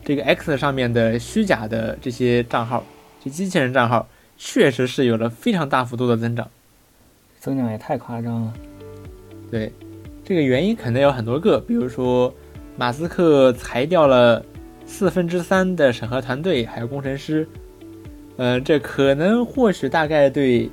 [0.04, 2.82] 这个 X 上面的虚假的这些账号，
[3.22, 6.50] 这机器人账号，确实是有了非常大幅度的增长，
[7.38, 8.52] 增长也太夸张了。
[9.52, 9.72] 对，
[10.24, 12.34] 这个原因可能有很多个，比如说。
[12.82, 14.44] 马斯克裁掉了
[14.86, 17.46] 四分之三的审核团队，还有工程师。
[18.38, 20.68] 嗯，这可能或许大概对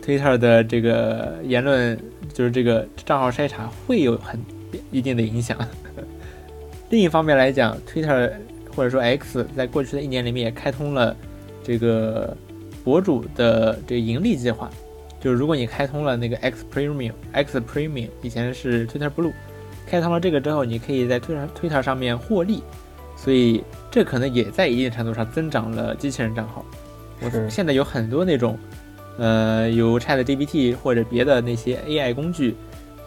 [0.00, 1.98] Twitter 的这个言论，
[2.32, 4.38] 就是这个账号筛查会有很
[4.92, 5.58] 一定的影响。
[6.88, 8.30] 另一方面来讲，Twitter
[8.76, 11.16] 或者说 X 在过去的一年里面也开通了
[11.64, 12.36] 这个
[12.84, 14.70] 博主的这个盈利计划，
[15.20, 19.32] 就是如果你开通了那个 X Premium，X Premium 以前是 Twitter Blue。
[19.90, 22.62] 开通了这个之后，你可以在推特推特上面获利，
[23.16, 26.64] 所以这可能也在一定程度上增长了机器人账号。
[27.20, 28.56] 我现在有很多那种，
[29.18, 32.54] 呃，有 ChatGPT 或者别的那些 AI 工具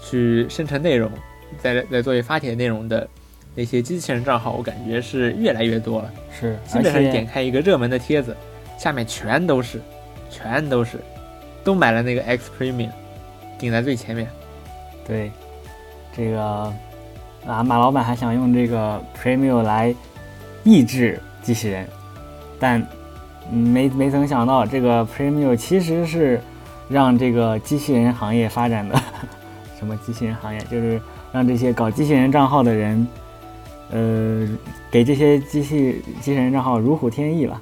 [0.02, 1.10] 去生成内容，
[1.58, 3.08] 在在作为发帖内容的
[3.56, 6.12] 那些机器人账号，我感觉是越来越多了。
[6.38, 8.36] 是，基本上点开一个热门的帖子，
[8.78, 9.80] 下面全都是，
[10.30, 10.98] 全都是，
[11.64, 12.92] 都买了那个 X Premium，
[13.58, 14.28] 顶在最前面。
[15.08, 15.32] 对。
[16.16, 16.74] 这个
[17.46, 19.94] 啊，马老板还想用这个 Premium 来
[20.64, 21.88] 抑制机器人，
[22.60, 22.86] 但
[23.52, 26.40] 没没曾想到，这个 Premium 其实是
[26.88, 29.00] 让这个机器人行业发展的。
[29.78, 30.60] 什么机器人行业？
[30.72, 31.02] 就是
[31.34, 33.06] 让这些搞机器人账号的人，
[33.92, 34.48] 呃，
[34.90, 37.60] 给这些机器机器人账号如虎添翼了。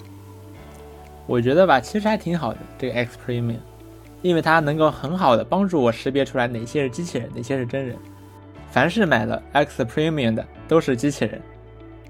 [1.25, 3.55] 我觉得吧，其实还挺好的，这个 X Premium，
[4.21, 7.97] 因为它能够很好的帮助我识别出来哪些是机器人，哪些是真人。
[8.71, 11.41] 凡是买了 X Premium 的都是机器人，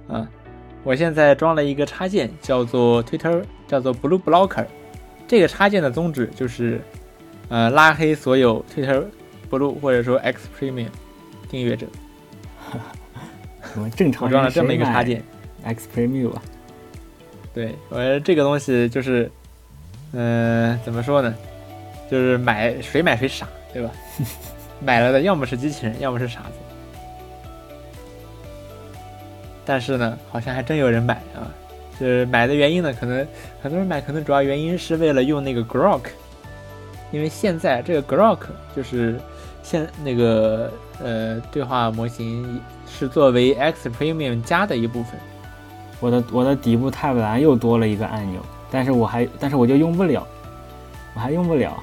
[0.08, 0.28] 啊，
[0.84, 4.66] 我现在装了一个插件，叫做 Twitter，叫做 Blue Blocker。
[5.28, 6.80] 这个插件的宗旨就是，
[7.50, 9.04] 呃，拉黑所有 Twitter
[9.50, 10.90] Blue 或者说 X Premium
[11.50, 11.88] 订阅者。
[13.76, 15.24] 我们正常我装了这么一个插件
[15.64, 16.42] ，X Premium 啊。
[17.54, 19.32] 对，我觉得这个东西就是，
[20.14, 21.34] 嗯，怎么说呢？
[22.10, 23.92] 就是买谁买谁傻，对吧？
[24.84, 26.58] 买了的要么是机器人，要么是傻子。
[29.64, 31.48] 但是呢，好像还真有人买啊。
[32.00, 33.28] 就是买的原因呢，可能
[33.62, 36.02] 很多人买，可能主要原因是为了用那个 Grok，
[37.12, 38.40] 因为现在这个 Grok
[38.76, 39.20] 就是
[39.62, 45.14] 现那个呃对话模型是作为 X Premium 加的一部分。
[46.00, 50.28] 我的我的底部 tab 栏又多了一个按钮，但是我还但是我就用不了，
[51.14, 51.78] 我还用不了。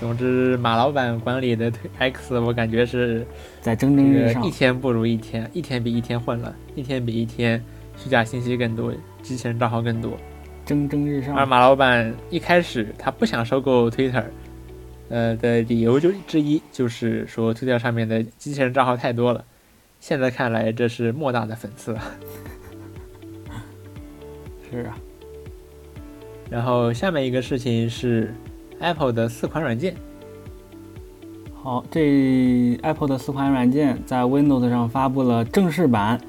[0.00, 3.26] 总之，马老板管理的 X，我感觉是
[3.60, 7.62] 在蒸蒸日上，一天不如一天，一天比一天混乱，一天比一天
[7.98, 10.16] 虚假信息更多，机器人账号更多，
[10.64, 11.36] 蒸蒸日上。
[11.36, 14.24] 而马老板一开始他不想收购 Twitter，
[15.10, 19.44] 呃的理由就之一就是说 Twitter 上面的机器人账号太多了，
[20.00, 21.94] 现在看来这是莫大的讽刺。
[24.72, 24.96] 是啊。
[26.48, 28.34] 然后下面一个事情是。
[28.80, 29.94] Apple 的四款软件，
[31.62, 36.20] 好，这 Apple 的四款软件在 Windows 上发布了正式版，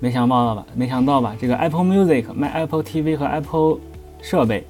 [0.00, 0.66] 没想到吧？
[0.74, 1.34] 没想到吧？
[1.40, 3.78] 这个 Apple Music 卖 Apple TV 和 Apple
[4.20, 4.66] 设备，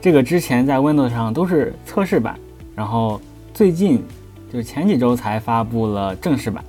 [0.00, 2.38] 这个之前在 Windows 上都是测试版，
[2.74, 3.20] 然后
[3.52, 4.02] 最近
[4.52, 6.62] 就是前几周才发布了正式版。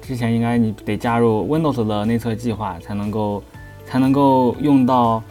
[0.00, 3.42] 之前应该你得加入 Windows 的内测计划才能够
[3.84, 5.22] 才能够用到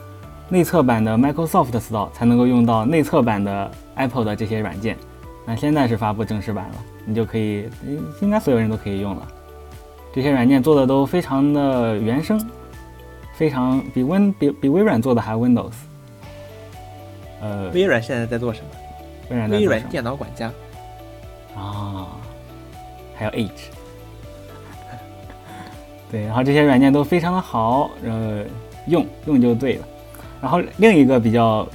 [0.50, 4.98] 内测版的 Microsoft Store，才能够用到内测版的 Apple 的这些软件。
[5.46, 6.76] 那现在是发布正式版了，
[7.06, 7.70] 你就可以，
[8.22, 9.28] 应该所有人都可以用了。
[10.14, 12.40] 这些软件做的都非常的原生，
[13.34, 15.74] 非常比 Win 比比微软做的还 Windows。
[17.42, 18.68] 呃，微软现在在做什么？
[19.30, 20.52] 微软微软电脑管家
[21.56, 22.08] 啊，
[23.16, 23.70] 还有 Edge。
[26.10, 28.44] 对，然后这些软件都非常的好，呃，
[28.88, 29.88] 用用就对了。
[30.42, 31.68] 然后另一个比较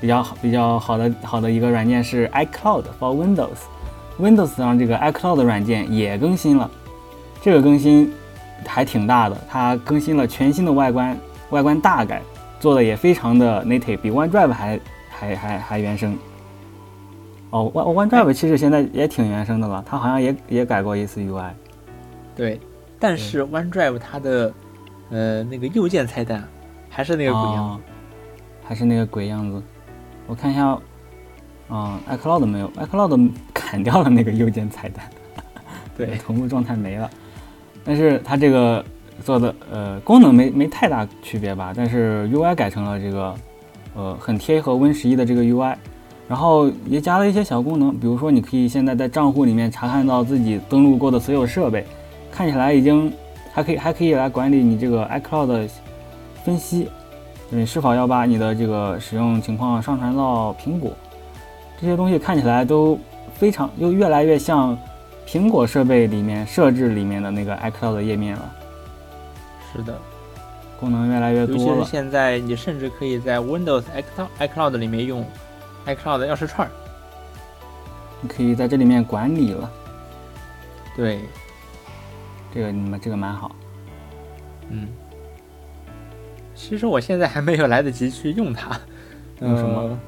[0.00, 6.70] 比较好比较好的好的一个软件是 iCloud for Windows，Windows 上这个 iCloud 软件也更新了，
[7.42, 8.12] 这个更新
[8.66, 11.16] 还挺大的，它更新了全新的外观，
[11.50, 12.22] 外观大改，
[12.58, 16.16] 做的也非常的 native，比 OneDrive 还还还还原生。
[17.50, 21.50] 哦，One OneDrive 其实现在也挺原生的了，它好像也也改过一次 UI。
[22.36, 22.60] 对。
[23.02, 24.52] 但是 OneDrive 它的，
[25.08, 26.46] 呃，那个右键菜单
[26.90, 27.89] 还是那个鬼样子，
[28.70, 29.60] 还是那个鬼样子。
[30.28, 30.78] 我看一下，
[31.68, 35.04] 啊，iCloud 没有，iCloud 砍掉了那个右键菜单，
[35.98, 37.10] 对，同步状态没了。
[37.84, 38.84] 但是它这个
[39.24, 41.72] 做的，呃，功能没没太大区别吧？
[41.76, 43.34] 但是 UI 改成了这个，
[43.96, 45.74] 呃，很贴合 Win 十一的这个 UI，
[46.28, 51.84] 然后也加了一些小功能，比如说你可以现在在账户里面查看到自己登录过的所有设备。
[52.30, 53.12] 看起来已经
[53.52, 55.68] 还可以，还可以来管理你这个 iCloud 的
[56.44, 56.88] 分析，
[57.52, 60.92] 你是否要把你的这个使用情况上传到苹果？
[61.80, 62.98] 这些东西看起来都
[63.34, 64.78] 非常，又越来越像
[65.26, 68.52] 苹果设备里面设置里面的那个 iCloud 页面了。
[69.72, 69.98] 是的，
[70.78, 71.62] 功能越来越多了。
[71.62, 73.82] 尤其是现在，你甚至可以在 Windows
[74.38, 75.24] iCloud 里面用
[75.86, 76.68] iCloud 钥匙串，
[78.20, 79.70] 你可以在这里面管理了。
[80.96, 81.20] 对。
[82.52, 83.52] 这个你们这个蛮好，
[84.70, 84.88] 嗯，
[86.60, 88.78] 其实我现在还没有来得及去用它，
[89.40, 89.98] 用什么？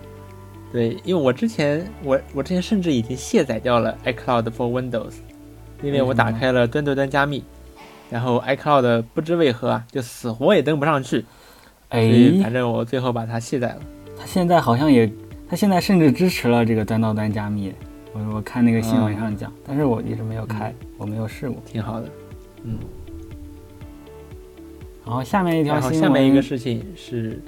[0.71, 5.15] 对，因为我之前我我之前甚至已经卸载掉了 iCloud for Windows，
[5.83, 7.43] 因为我打开了端对端加密，
[8.11, 11.25] 然后 iCloud 不知为何啊就死活也登不上去，
[11.89, 13.81] 哎，反正我最后把它卸载了。
[14.19, 15.11] 它现在好像也，
[15.49, 17.73] 它现在甚至支持了这个端到端加密，
[18.13, 22.09] 我我看那个新闻上讲，但是我一直没有开，我没有试过，挺好的。
[22.63, 22.79] 嗯，
[25.05, 27.41] 然后下面一条新闻，下面一个事情是，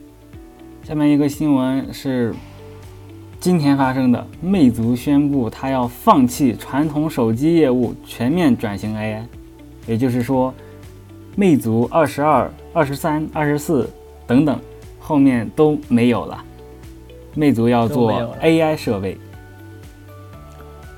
[0.82, 2.34] 下面一个新闻是
[3.38, 9.22] 今天发生的，魅族宣布它要放弃传统手机业务，全面转型 AI，
[9.86, 10.52] 也就是说，
[11.36, 13.88] 魅族二十二、二十三、二十四
[14.26, 14.58] 等等
[14.98, 16.44] 后面都没有了，
[17.34, 19.16] 魅族要做 AI 设备。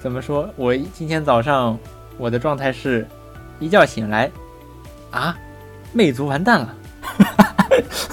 [0.01, 0.49] 怎么说？
[0.57, 1.79] 我今天早上
[2.17, 3.07] 我的状态是。
[3.59, 4.31] 一觉醒来，
[5.11, 5.35] 啊，
[5.97, 6.75] 魅族完蛋了，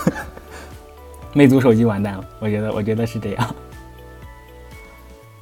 [1.36, 2.24] 魅族手机完蛋了。
[2.40, 3.56] 我觉得，我觉得是这样。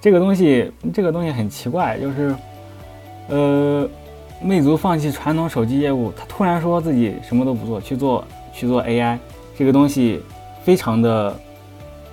[0.02, 2.36] 这个东西，这个东西很奇怪，就是，
[3.30, 3.88] 呃，
[4.42, 9.20] 魅族放弃传统手机业务，他突然说自己什么都不做，去做去做 AI，
[9.56, 10.20] 这个东西
[10.64, 11.40] 非常的、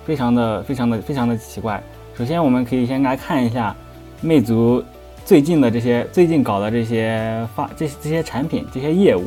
[0.05, 1.81] 非常的、非常的、非常的奇怪。
[2.15, 3.75] 首先，我们可以先来看一下
[4.21, 4.83] 魅族。
[5.25, 9.25] 最近的这些最近搞的这些发这这些产品这些业务，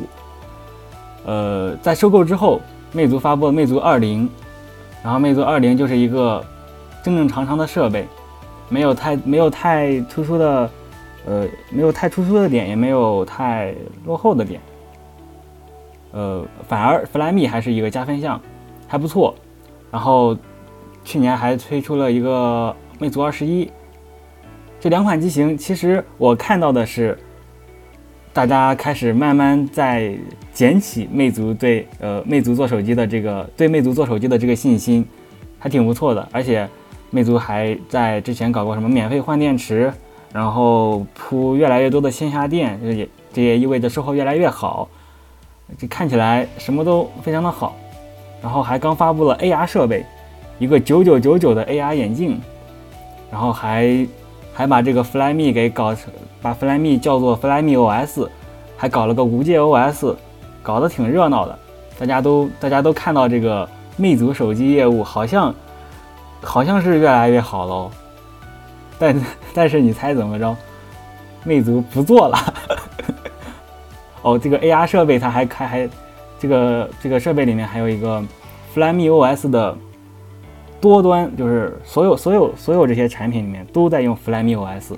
[1.25, 2.59] 呃，在收购之后，
[2.91, 4.29] 魅族发布了魅族二零，
[5.03, 6.43] 然后魅族二零就是一个
[7.03, 8.07] 正正常常的设备，
[8.69, 10.69] 没有太没有太突出的，
[11.25, 13.73] 呃，没有太突出的点，也没有太
[14.05, 14.59] 落后的点，
[16.11, 18.39] 呃，反而 Flyme 还是一个加分项，
[18.87, 19.33] 还不错。
[19.91, 20.35] 然后
[21.03, 23.71] 去年还推出了一个魅族二十一。
[24.79, 27.17] 这两款机型，其实我看到的是，
[28.33, 30.11] 大家开始慢慢在
[30.51, 35.05] 捡起魅族对呃魅族做手机的这个对魅族做手机的这个信心，
[35.59, 36.27] 还挺不错的。
[36.31, 36.67] 而且
[37.11, 39.93] 魅族还在之前搞过什么免费换电池，
[40.33, 44.89] 然后铺越来越多的线下店，这也这也意味着售后越来越好。
[45.77, 47.75] 这看起来什么都非常的好。
[48.41, 50.03] 然后还刚发布了 AR 设备，
[50.57, 52.41] 一个九九九九的 AR 眼镜，
[53.31, 54.07] 然后还。
[54.55, 56.13] 还把这个 Flyme 给搞成，
[56.43, 58.27] 把 Flyme 叫做 Flyme OS，
[58.77, 60.13] 还搞了个无界 OS，
[60.61, 61.57] 搞得挺热闹的。
[61.97, 63.67] 大家都大家都看到这个
[63.97, 65.55] 魅族手机业务好像
[66.41, 67.89] 好像是越来越好喽。
[68.99, 70.55] 但但是你猜怎么着？
[71.45, 72.37] 魅族不做了。
[74.21, 75.89] 哦，这个 AR 设备它还开还
[76.39, 78.21] 这个这个设备里面还有一个
[78.75, 79.77] Flyme OS 的
[80.81, 84.95] 多端，就是所有所有所有这些产品里面都在用 Flyme OS。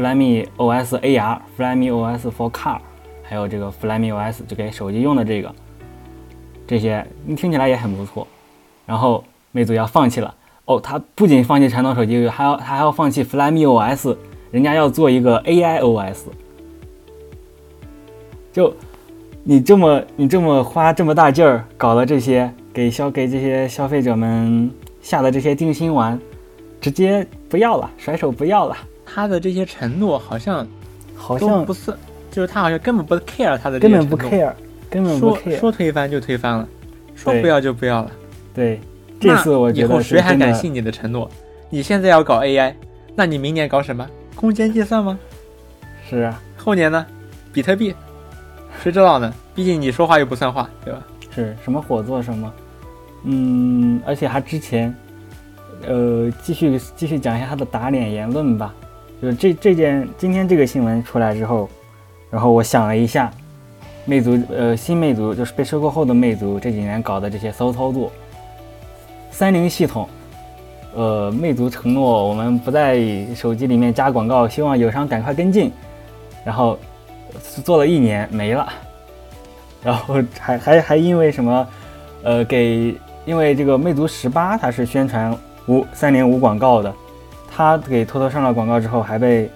[0.00, 2.78] Flyme OS AR、Flyme OS for Car，
[3.22, 5.54] 还有这个 Flyme OS 就给手机用的这个，
[6.66, 8.26] 这些你听起来也很不错。
[8.86, 9.22] 然后
[9.52, 10.34] 魅族要放弃了，
[10.64, 14.16] 哦，它不仅放弃传统手机，还要它还要放弃 Flyme OS，
[14.50, 16.22] 人家要做一个 AI OS。
[18.50, 18.74] 就
[19.44, 24.70] 你这么你这么花这么大劲儿搞了这些，给消给这些消费者们
[25.02, 26.18] 下的这些定心丸，
[26.80, 28.74] 直接不要了，甩手不要了。
[29.12, 30.66] 他的这些承诺好像
[31.16, 31.92] 好像不是，
[32.30, 34.52] 就是他好像根本不 care 他的这根本不些承诺 care，
[34.88, 35.58] 根本不说 care。
[35.58, 36.68] 说推翻就推翻了，
[37.14, 38.10] 说不要就不要了。
[38.54, 38.80] 对，
[39.18, 41.28] 这次我那以后觉得是谁还敢信你的承诺？
[41.68, 42.74] 你现在要搞 AI，
[43.14, 44.06] 那你明年搞什么？
[44.34, 45.18] 空间计算吗？
[46.08, 47.04] 是啊，后年呢？
[47.52, 47.94] 比特币？
[48.82, 49.32] 谁知道呢？
[49.54, 51.02] 毕竟你说话又不算话，对吧？
[51.34, 52.52] 是什么火做什么。
[53.24, 54.94] 嗯，而且还之前，
[55.86, 58.74] 呃，继续继续讲一下他的打脸言论吧。
[59.20, 61.68] 就这这件今天这个新闻出来之后，
[62.30, 63.30] 然后我想了一下，
[64.06, 68.10] 魅族呃新魅族就是被收购后的魅族这几年搞的这些骚操作，
[69.30, 70.08] 三菱系统，
[70.94, 72.98] 呃，魅族承诺我们不在
[73.34, 75.70] 手机里面加广告，希望友商赶快跟进，
[76.44, 76.78] 然后
[77.64, 78.66] 做了一年没了，
[79.82, 81.68] 然后还还还因为什么，
[82.22, 82.94] 呃，给
[83.26, 86.92] 因为这个魅族十八它是宣传无三菱无广告的，
[87.60, 89.50] 他给偷偷上了广告之后还被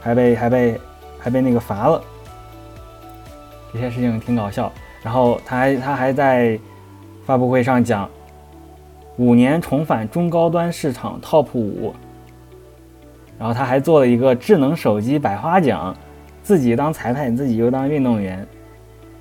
[0.00, 0.80] 还被还被
[1.20, 2.02] 还被那个罚了，
[3.72, 4.72] 这些事情挺搞笑。
[5.04, 6.58] 然后他还他还在
[7.24, 8.10] 发布会上讲，
[9.18, 11.94] 五年重返中高端市场 TOP 五，
[13.38, 15.96] 然后他还做了一个智能手机百花奖，
[16.42, 18.44] 自己当裁判，自己又当运动员。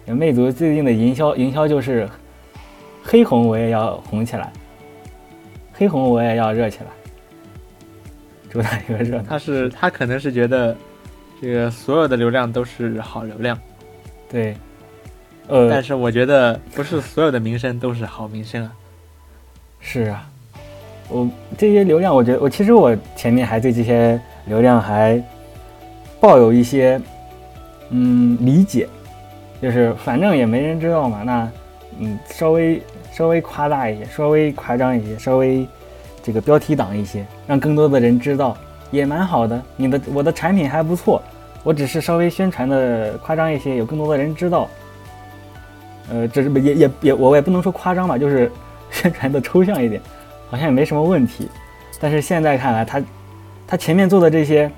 [0.08, 2.10] 魅族最近的营销营销就是
[3.04, 4.52] 黑红我也要红起来，
[5.72, 6.88] 黑红我也要热起来，
[8.54, 9.24] 主打一个热闹。
[9.28, 10.78] 他是他可能是觉得
[11.42, 13.58] 这个所有的流量都是好流量，
[14.30, 14.56] 对，
[15.48, 18.72] 呃，但是我觉得不是所有的名声都是好名声啊。
[19.80, 20.30] 是啊，
[21.10, 21.28] 我
[21.58, 25.22] 这些流量，我觉得我其实我前面还对这些流量还
[26.22, 27.02] 抱有一些
[27.90, 28.88] 嗯理解，
[29.62, 31.52] 就是反正也没人知道嘛，那
[32.00, 32.82] 嗯稍微
[33.12, 35.68] 稍微夸大一些，稍微夸张一些，稍微
[36.24, 38.58] 这个标题党一些，让更多的人知道
[38.90, 39.62] 也蛮好的。
[39.76, 41.22] 你的我的产品还不错，
[41.64, 44.70] 我只是稍微宣传的夸张一些，有更多的人知道。
[46.10, 48.52] 呃，这是也也也我也不能说夸张吧，就是
[48.90, 50.02] 宣传的抽象一点，
[50.50, 51.50] 好像也没什么问题。
[52.00, 53.02] 但是现在看来，他
[53.68, 54.70] 他前面做的这些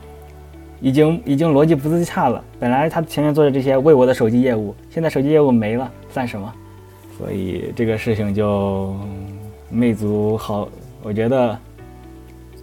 [0.79, 2.43] 已经已经逻辑不自洽了。
[2.59, 6.53] 本来他前面做的这些为我的手机业务，现在手机业务没了，算什么？
[7.17, 8.95] 所以这个事情就
[9.69, 10.67] 魅族好，
[11.05, 11.55] 我觉得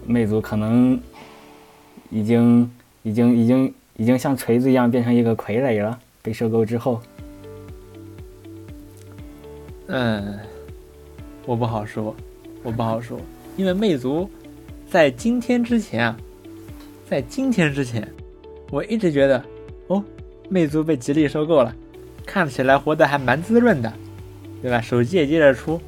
[0.05, 0.99] 魅族可能
[2.09, 2.69] 已经
[3.01, 5.97] 已经已经已经像锤子一样变成一个傀儡了。
[6.21, 7.01] 被收购之后，
[9.87, 10.37] 嗯，
[11.45, 12.13] 我不好说，
[12.63, 13.17] 我不好说，
[13.55, 14.29] 因为魅族
[14.89, 16.17] 在今天之前啊，
[17.09, 18.05] 在今天之前，
[18.71, 19.41] 我一直觉得，
[19.87, 20.03] 哦，
[20.49, 21.73] 魅族被吉利收购了，
[22.25, 23.93] 看起来活得还蛮滋润的，
[24.61, 24.81] 对吧？
[24.81, 25.79] 手机也接着出，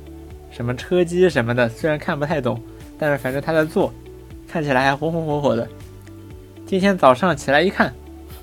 [0.56, 2.58] 什么车机什么的，虽然看不太懂，
[2.97, 3.93] 但是反正他在做，
[4.47, 5.68] 看起来还红红火火的。
[6.66, 7.93] 今天早上起来一看，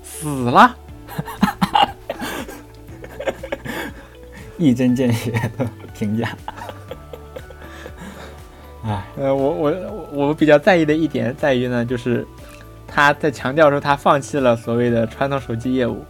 [0.03, 0.77] 死了。
[4.59, 6.29] 一针见血的评价。
[8.85, 9.73] 哎，呃，我我
[10.11, 12.23] 我比较在意的一点在于呢，就是
[12.87, 16.05] 他在强调说他放弃了所谓的传统手机业务，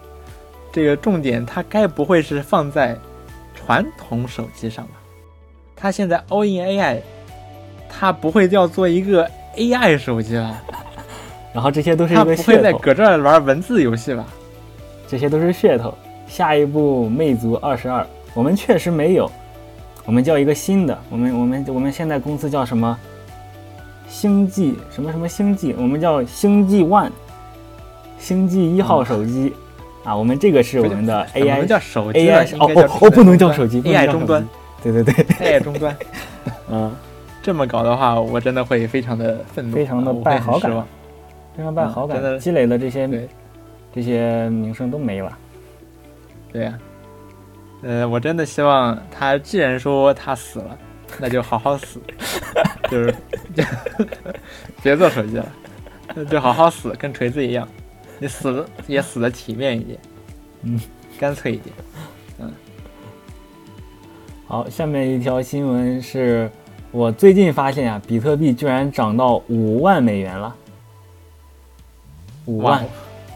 [0.70, 3.00] 这个重点他该不会是放在
[3.56, 4.96] 传统手机上吧？
[5.76, 6.98] 他现在 all in AI，
[7.90, 10.62] 他不会要做一个 AI 手机了？
[11.54, 14.26] 然后这些都是一他不会个噱头，在搁这儿玩文字游戏吧？
[15.08, 15.94] 这些都是噱头。
[16.28, 19.30] 下一步魅族二十二，我们确实没有，
[20.06, 22.98] 我们叫一个新的，我们我们我们现在公司叫什么？
[24.10, 27.12] 星际什么什么星际，我们叫星际 One，
[28.18, 29.54] 星际一号手机、
[30.04, 34.48] 啊，我们这个是我们的 AI 能叫手机 AI 哦哦哦，不能叫手机 AI 终端
[34.92, 35.96] 机对对对，他也终端。
[36.70, 36.94] 嗯，
[37.42, 40.72] 这么搞的话，我真的会非常的愤怒，非常的会败好感。
[41.56, 43.30] 非常败好感，的积累的这些对
[43.94, 45.38] 这些名声都没了。
[46.52, 46.80] 对呀、
[47.84, 50.78] 呃，我真的希望他既然说他死了，
[51.20, 52.00] 那就好好死，
[52.90, 53.16] 就是
[53.56, 53.64] 就
[54.82, 57.68] 别做手机了，就好好死，跟锤子一样，
[58.20, 60.00] 你死的也死的体面一点，
[60.64, 60.80] 嗯，
[61.20, 61.76] 干脆一点。
[64.54, 66.48] 好，下面一条新闻是
[66.92, 70.56] 我最近发现啊，比特币居然涨到五万美元了。
[72.46, 72.86] 五万，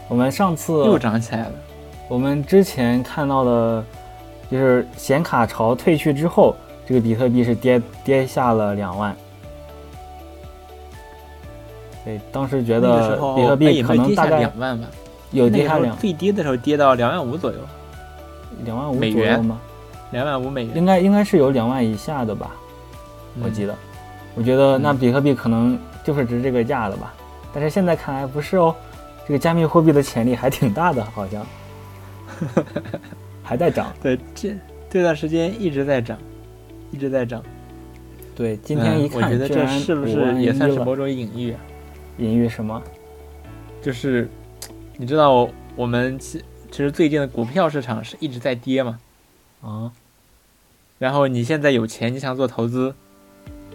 [0.06, 1.52] 我们上次又涨起来了。
[2.06, 3.84] 我们之前看到的，
[4.48, 6.54] 就是显卡潮退去之后，
[6.86, 9.12] 这个比特币是跌跌下了两万。
[12.04, 14.86] 对，当时觉得比特哎币可能大概两万吧，
[15.32, 17.58] 有跌下两最低的时候跌到两万五左右，
[18.64, 19.58] 两万五左右吗？
[20.12, 20.76] 两万五美元。
[20.76, 22.50] 应该应该是有两万以下的吧，
[23.42, 23.72] 我记得。
[23.72, 23.78] 得。
[24.34, 27.12] 我觉得那嗯比特币可能就是值这个价的吧，
[27.52, 28.74] 但是现在看来不是哦，
[29.26, 31.44] 这个加密货币的潜力还挺大的，好像
[33.42, 33.92] 还在涨。
[34.00, 34.54] 对，这
[34.88, 36.16] 这段时间一直在涨，
[36.92, 37.42] 一直在涨。
[38.36, 41.60] 对，今天一嗯我看，觉得这是不是也算是某种隐喻啊？
[42.18, 42.80] 隐喻什么？
[43.82, 44.28] 就是
[44.96, 48.98] 你知道我我们其其实最近的股票市场是一直在跌嘛，
[49.62, 49.90] 啊？
[50.98, 52.94] 然后你现在有钱，你想做投资，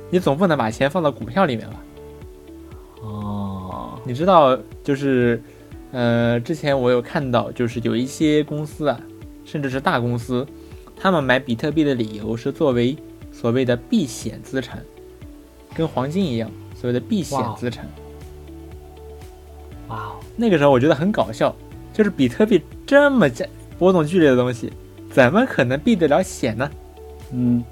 [0.10, 1.76] 你总不能把钱放到股票里面吧？
[3.02, 5.42] 哦，你知道，就是，
[5.92, 9.00] 呃，之前我有看到，就是有一些公司啊，
[9.46, 10.46] 甚至是大公司，
[10.96, 12.96] 他们买比特币的理由是作为
[13.32, 14.84] 所谓的避险资产，
[15.74, 17.90] 跟黄金一样，所谓的避险资产。
[19.88, 21.56] 哇哦，那个时候我觉得很搞笑，
[21.94, 23.46] 就是比特币这么价
[23.80, 24.72] 波动剧烈的东西，
[25.10, 26.70] 怎么可能避得了险呢？
[27.34, 27.64] 嗯，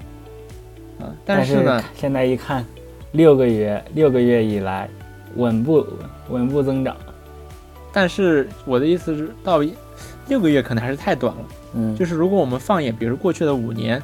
[1.00, 2.64] 啊，但是呢，现在一看，
[3.12, 4.88] 六个月六个月以来，
[5.36, 5.86] 稳步
[6.28, 6.96] 稳步增长。
[7.92, 9.60] 但是我的意思是，到
[10.28, 11.44] 六个月可能还是太短了。
[11.74, 14.02] 嗯，就是如果我们放眼，比如过去的五年、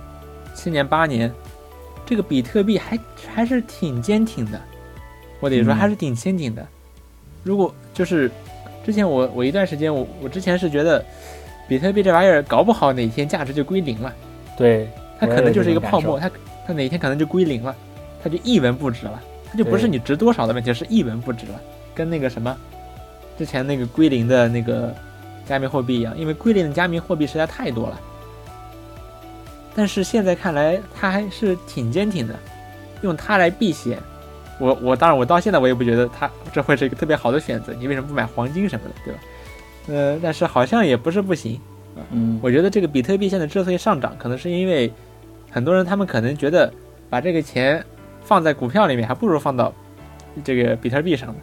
[0.54, 1.32] 七年、八年，
[2.06, 2.98] 这个比特币还
[3.34, 4.60] 还是挺坚挺的，
[5.40, 6.66] 我得说嗯还是挺坚挺的。
[7.42, 8.30] 如果就是
[8.84, 11.04] 之前我我一段时间我我之前是觉得
[11.66, 14.12] 比特币这玩意儿搞不好哪天价值就归零了，
[14.56, 14.88] 对，
[15.18, 16.30] 它可能就是一个泡沫，它
[16.66, 17.74] 它哪天可能就归零了，
[18.22, 21.60] 它就一文不值了，它就不是你值多少的问题，是一文不值了，
[21.94, 22.56] 跟那个什么
[23.36, 24.94] 之前那个归零的那个
[25.46, 28.00] 加密货币一样，因为归零的加密货币实在太多了。
[29.74, 32.34] 但是现在看来，它还是挺坚挺的，
[33.02, 33.98] 用它来避险。
[34.58, 39.20] 我我当然我到现在我也不觉得它这会是一个特别好的选择，你为什么不买黄金什么的，对吧？
[39.88, 41.60] 呃，但是好像也不是不行。
[42.10, 44.92] 嗯，我觉得这个比特币现在之所以上涨，可能是因为
[45.58, 46.72] 很多人他们可能觉得
[47.10, 47.84] 把这个钱
[48.22, 49.74] 放在股票里面，还不如放到
[50.44, 51.34] 这个比特币上呢，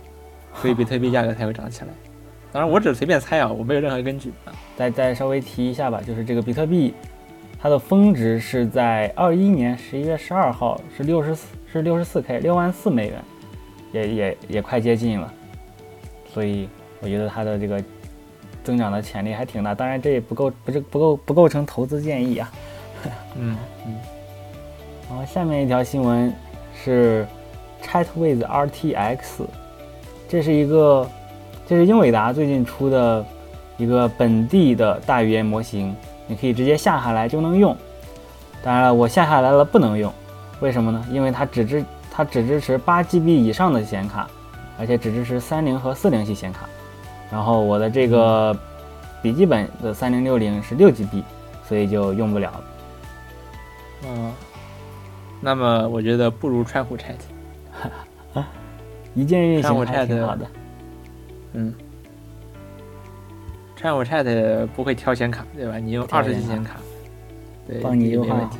[0.53, 1.89] 所以比特币价格才会涨起来。
[2.49, 4.55] 当然，我只是随便猜啊，我没有任何根据啊。
[4.77, 6.93] 再再稍微提一下吧，就是这个比特币，
[7.59, 13.21] 它的峰值是在二一年十一月十二号，是六十四是六十四 K 六万四美元，
[13.91, 15.33] 也也也快接近了，
[16.33, 16.69] 所以
[17.01, 17.83] 我觉得它的这个
[18.63, 19.75] 增长的潜力还挺大。
[19.75, 22.49] 当然，这也不够不是不够不构成投资建议啊。
[23.35, 23.95] 嗯 嗯，
[25.09, 26.33] 然后下面一条新闻
[26.73, 27.25] 是
[27.83, 29.45] Chat with RTX，
[30.27, 31.07] 这是一个
[31.67, 33.25] 这是英伟达最近出的
[33.77, 35.95] 一个本地的大语言模型，
[36.27, 37.75] 你可以直接下下来就能用。
[38.63, 40.11] 当然了，我下下来了不能用，
[40.59, 41.05] 为什么呢？
[41.11, 44.27] 因为它只支它只支持八 GB 以上的显卡，
[44.79, 46.67] 而且只支持三零和四零系显卡。
[47.31, 48.57] 然后我的这个
[49.21, 51.23] 笔记本的三零六零是六 GB，
[51.67, 52.63] 所以就用不了了。
[54.05, 54.33] 嗯，
[55.41, 57.15] 那么我觉得不如川虎 Chat。
[59.13, 60.45] 一键运行还挺好的。
[61.53, 61.73] 嗯，
[63.75, 65.77] 川虎 Chat 不会挑显卡，对吧？
[65.77, 66.75] 你用二十 G 显卡，
[67.65, 68.57] 对，帮你优化没问题。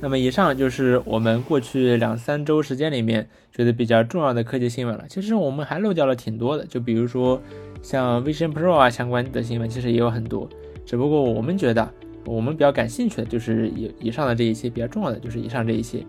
[0.00, 5.04] 那么以上就是我们过去两三周时间里面觉得比较重要的科技新闻了。
[5.08, 7.40] 其实我们还漏掉了挺多的，就比如说
[7.82, 10.48] 像 Vision Pro 啊相关的新闻，其实也有很多。
[10.86, 11.90] 只不过我们觉得
[12.24, 16.04] 我们比较感兴趣的就是以以上的这一些比较重要的，就是以上这一些。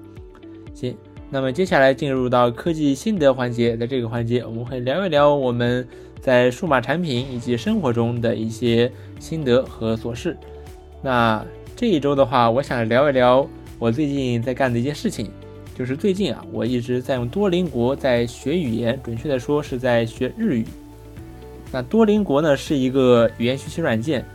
[0.74, 0.95] 行，
[1.30, 5.88] 那么接下来进入到科技心得环节，在这个环节我们会聊一聊我们
[6.20, 10.36] 在数码产品以及生活中的一些心得和琐事。
[11.01, 11.45] 那
[11.76, 13.47] 这一周的话，我想聊一聊
[13.80, 15.30] 我最近在干的一件事情，
[15.78, 20.66] 就是最近啊，我一直在用多邻国在学语言，准确的说是在学日语。
[21.72, 24.26] 那多邻国呢是一个语言学习软件，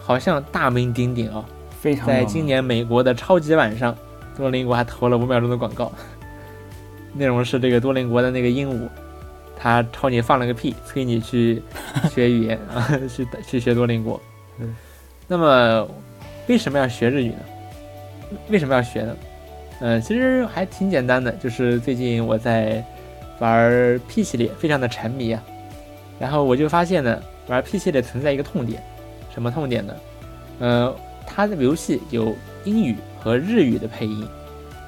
[0.00, 1.44] 好像大名鼎鼎啊，
[1.80, 3.96] 非常在今年美国的超级晚上，
[4.36, 5.92] 多邻国还投了五秒钟的广告，
[7.14, 8.88] 内容是这个多邻国的那个鹦鹉，
[9.56, 11.62] 它朝你放了个屁，催你去
[12.10, 14.20] 学语言啊， 去去学多邻国。
[14.58, 14.74] 嗯，
[15.28, 15.88] 那么
[16.48, 17.38] 为什么要学日语呢？
[18.48, 19.16] 为什么要学呢？
[19.82, 22.84] 嗯、其实还挺简单的，就是最近我在
[23.38, 25.42] 玩 P 系列，非常的沉迷啊。
[26.18, 28.82] 然后我就发现呢，玩 P 系列存在一个痛点，
[29.40, 29.94] 什么痛点呢？
[30.58, 30.94] 呃，
[31.26, 34.28] 它的游戏有英语和日语的配音，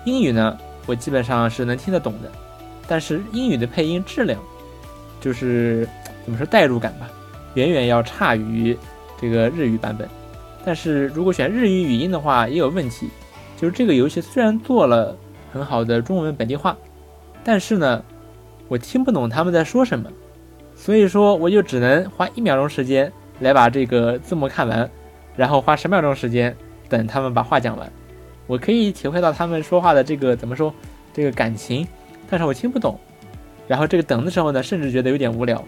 [0.04, 2.30] 英语呢我基本上是能听得懂的，
[2.86, 4.38] 但是英语的配音质量，
[5.22, 5.88] 就是
[6.22, 7.10] 怎么说代入感吧，
[7.54, 8.76] 远远要差于
[9.18, 10.06] 这个日语版本。
[10.66, 13.08] 但是如果选日语语音的话，也有问题，
[13.56, 15.16] 就是这个游戏虽然做了
[15.50, 16.76] 很好的中文本地化，
[17.42, 18.04] 但是呢，
[18.68, 20.10] 我听不懂他们在说什么，
[20.76, 23.10] 所以说我就只能花一秒钟时间
[23.42, 24.88] 来把这个字幕看完，
[25.36, 26.56] 然后花十秒钟时间
[26.88, 27.92] 等他们把话讲完。
[28.46, 30.72] 我可以体会到他们说话的这个怎么说
[31.12, 31.86] 这个感情，
[32.30, 32.98] 但是我听不懂。
[33.68, 35.62] 然后这个等的时候呢，甚至觉得有点无聊。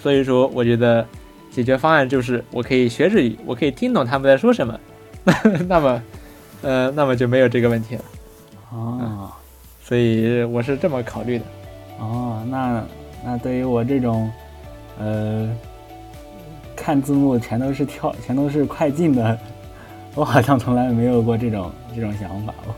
[0.00, 1.06] 所以说，我觉得。
[1.54, 4.80] 解决方案就是我可以学日语，我可以听懂他们在说什么，
[5.68, 6.02] 那么，
[6.62, 8.02] 呃，那么就没有这个问题了。
[8.70, 9.30] 哦，
[9.84, 11.44] 所以我是这么考虑的。
[11.98, 12.82] 哦，那
[13.22, 14.32] 那对于我这种，
[14.98, 15.46] 呃，
[16.82, 19.38] 看字幕全都是跳，全都是快进的，
[20.16, 22.74] 我好像从来没有过这种这种想法哦。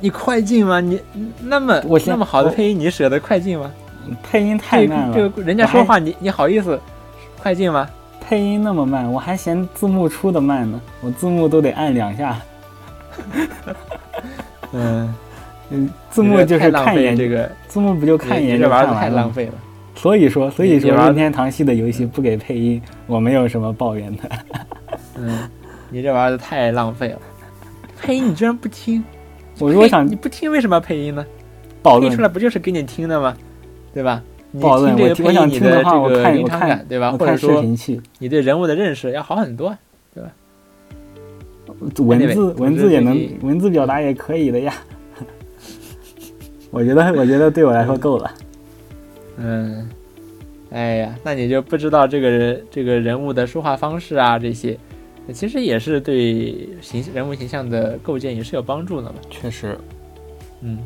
[0.00, 0.80] 你快进吗？
[0.80, 1.00] 你
[1.40, 3.70] 那么我那么好的配音，你舍得快进吗？
[4.24, 6.80] 配音太慢了，这个人家说话，你你好意思？
[7.40, 7.88] 快进吗？
[8.20, 10.80] 配音那么慢，我还嫌字幕出的慢呢。
[11.00, 12.36] 我字幕都得按两下。
[14.72, 15.14] 嗯
[15.70, 19.52] 嗯，字幕就是看一眼这个字幕不就看一眼这玩意儿太浪费了。
[19.96, 24.22] 所以说，所以说任天堂系的游戏不给配音，我没有什么抱怨的。
[25.18, 25.48] 嗯，
[25.90, 27.18] 你这玩意儿太浪费了。
[28.00, 29.02] 配音你居然不听？
[29.58, 31.24] 我如果想你不听，为什么要配音呢？
[31.82, 33.34] 配出来不就是给你听的吗？
[33.94, 34.22] 对吧？
[34.60, 37.12] 暴论，我我想听的话，我看临场感，对吧？
[37.12, 37.62] 或者说
[38.18, 39.76] 你对人物的认识要好很多，
[40.14, 40.30] 对吧？
[41.98, 44.74] 文字文字也能文字表达也可以的呀。
[46.70, 48.30] 我觉得我觉得对我来说够了。
[49.38, 49.88] 嗯，
[50.70, 54.78] 哎呀，那你就不知道这个人这个人物的说话方式啊，这些
[55.32, 59.14] 其实也是对形人物形象的构建也是有帮助的嘛。
[59.30, 59.78] 确实，
[60.62, 60.78] 嗯。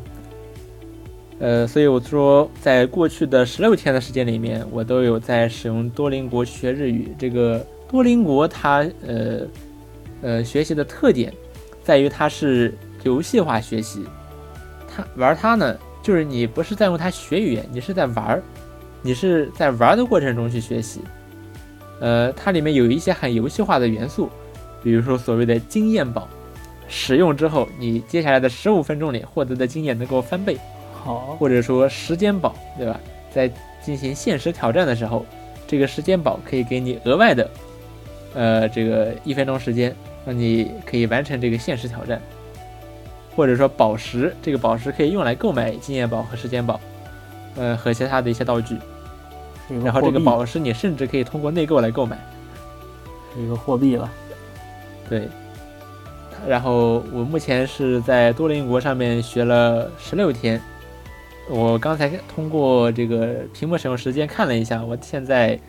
[1.39, 7.15] 呃，所以我说，在过去的十六天的时间里面，我都有在使用多邻国学日语。
[7.17, 9.39] 这个多邻国它呃
[10.21, 11.33] 呃学习的特点，
[11.83, 12.71] 在于它是
[13.01, 14.05] 游戏化学习。
[14.87, 18.43] 它玩它呢，就是你不是在用它学语言，你是在玩儿，
[19.01, 21.01] 你是在玩的过程中去学习。
[21.99, 24.29] 呃，它里面有一些很游戏化的元素，
[24.83, 26.27] 比如说所谓的经验宝，
[26.87, 30.57] 使用之后，你接下来的十五分钟里获得的经验能够翻倍。
[30.93, 32.99] 好，或者说时间宝，对吧？
[33.31, 33.49] 在
[33.83, 35.25] 进行限时挑战的时候，
[35.67, 37.49] 这个时间宝可以给你额外的，
[38.33, 39.95] 呃，这个一分钟时间，
[40.25, 42.21] 让你可以完成这个限时挑战。
[43.35, 46.79] 或者说宝石，这个宝石可以用来购买经验宝和时间宝，
[47.55, 48.77] 呃，和其他的一些道具。
[49.83, 52.19] 然后这个宝石你甚至可以通过内购来购买，
[53.37, 54.09] 一个货币了。
[55.09, 55.27] 对。
[56.47, 60.59] 然后我目前是在多邻国上面学了十六天。
[61.49, 65.59] 我刚才通过这个屏幕使用时间看了一下，我现在，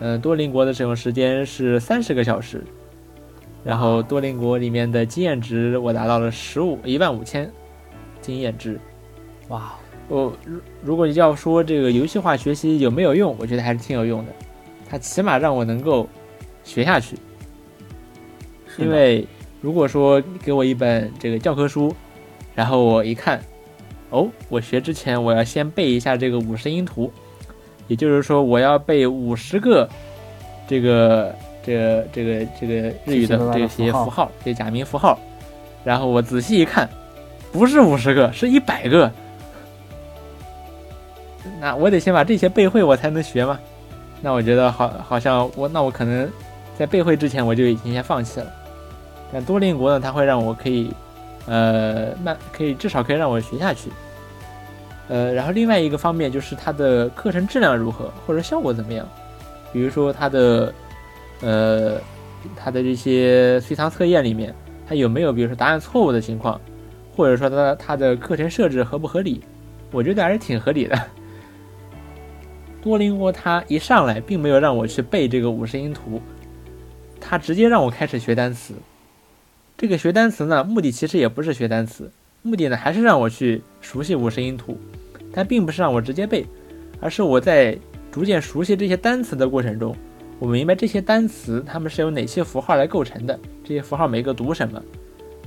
[0.00, 2.64] 嗯，多邻国的使用时间是三十个小时，
[3.66, 7.50] 然后多邻国里面的经验值我达到了十五一万五千
[8.20, 8.78] 经验值。
[9.48, 9.74] 哇！
[10.08, 14.32] 我如如果要说这个游戏化学习有没有用，我觉得还是挺有用的，
[14.88, 16.08] 它起码让我能够
[16.62, 17.16] 学下去，
[18.78, 19.26] 因为
[19.60, 21.92] 如果说给我一本这个教科书，
[22.54, 23.42] 然后我一看。
[24.10, 27.10] 哦，我学之前我要先背一下这个五十音图，
[27.88, 29.88] 也就是说我要背五十个
[30.68, 31.34] 这个
[31.66, 32.72] 这个这个这个
[33.04, 35.18] 日语的这些符号，这些假名符号。
[35.82, 36.88] 然后我仔细一看，
[37.52, 39.10] 不是五十个，是一百个。
[41.60, 43.58] 那我得先把这些背会，我才能学嘛？
[44.22, 46.30] 那我觉得好，好像我那我可能
[46.78, 48.46] 在背会之前我就已经先放弃了。
[49.32, 50.92] 但多邻国呢，它会让我可以。
[51.48, 53.88] 呃，慢可以至少可以让我学下去。
[55.06, 59.08] 呃，然后另外一个方面就是它的课程质量如何，或者效果怎么样？
[59.72, 60.74] 比如说它的，
[61.40, 62.00] 呃，
[62.56, 64.54] 他的这些随堂测验里面，
[64.88, 66.60] 他有没有比如说答案错误的情况，
[67.14, 69.42] 或者说他他的课程设置合不合理？
[69.92, 71.00] 我觉得还是挺合理的。
[72.82, 76.20] 多邻国它一上来并没有让我去背这个五十音图，
[77.20, 78.74] 他直接让我开始学单词。
[79.76, 82.10] 这个学单词呢，目的其实也不是学单词，
[82.42, 84.78] 目的呢还是让我去熟悉五十音图，
[85.32, 86.46] 但并不是让我直接背，
[87.00, 87.76] 而是我在
[88.12, 89.96] 逐渐熟悉这些单词的过程中，
[90.38, 94.82] 我明白这些单词它们是由哪些符号来构成的，这些符号每个读什么，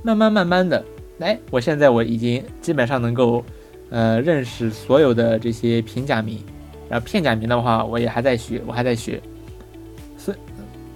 [0.02, 0.84] 慢慢慢慢的，
[1.20, 3.44] 哎，我现在我已经基本上能够，
[3.90, 6.38] 呃，认识所有的这些平假名，
[6.88, 9.20] 然后片假名的话，我也还在学，我还在学，
[10.16, 10.36] 所以，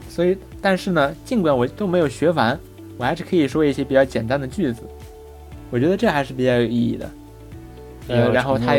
[0.08, 0.36] 所以。
[0.60, 2.58] 但是呢，尽管我都没有学完，
[2.96, 4.82] 我还是可以说一些比较简单的句子。
[5.70, 7.10] 我觉得这还是比较有意义的。
[8.08, 8.74] 呃，然后他，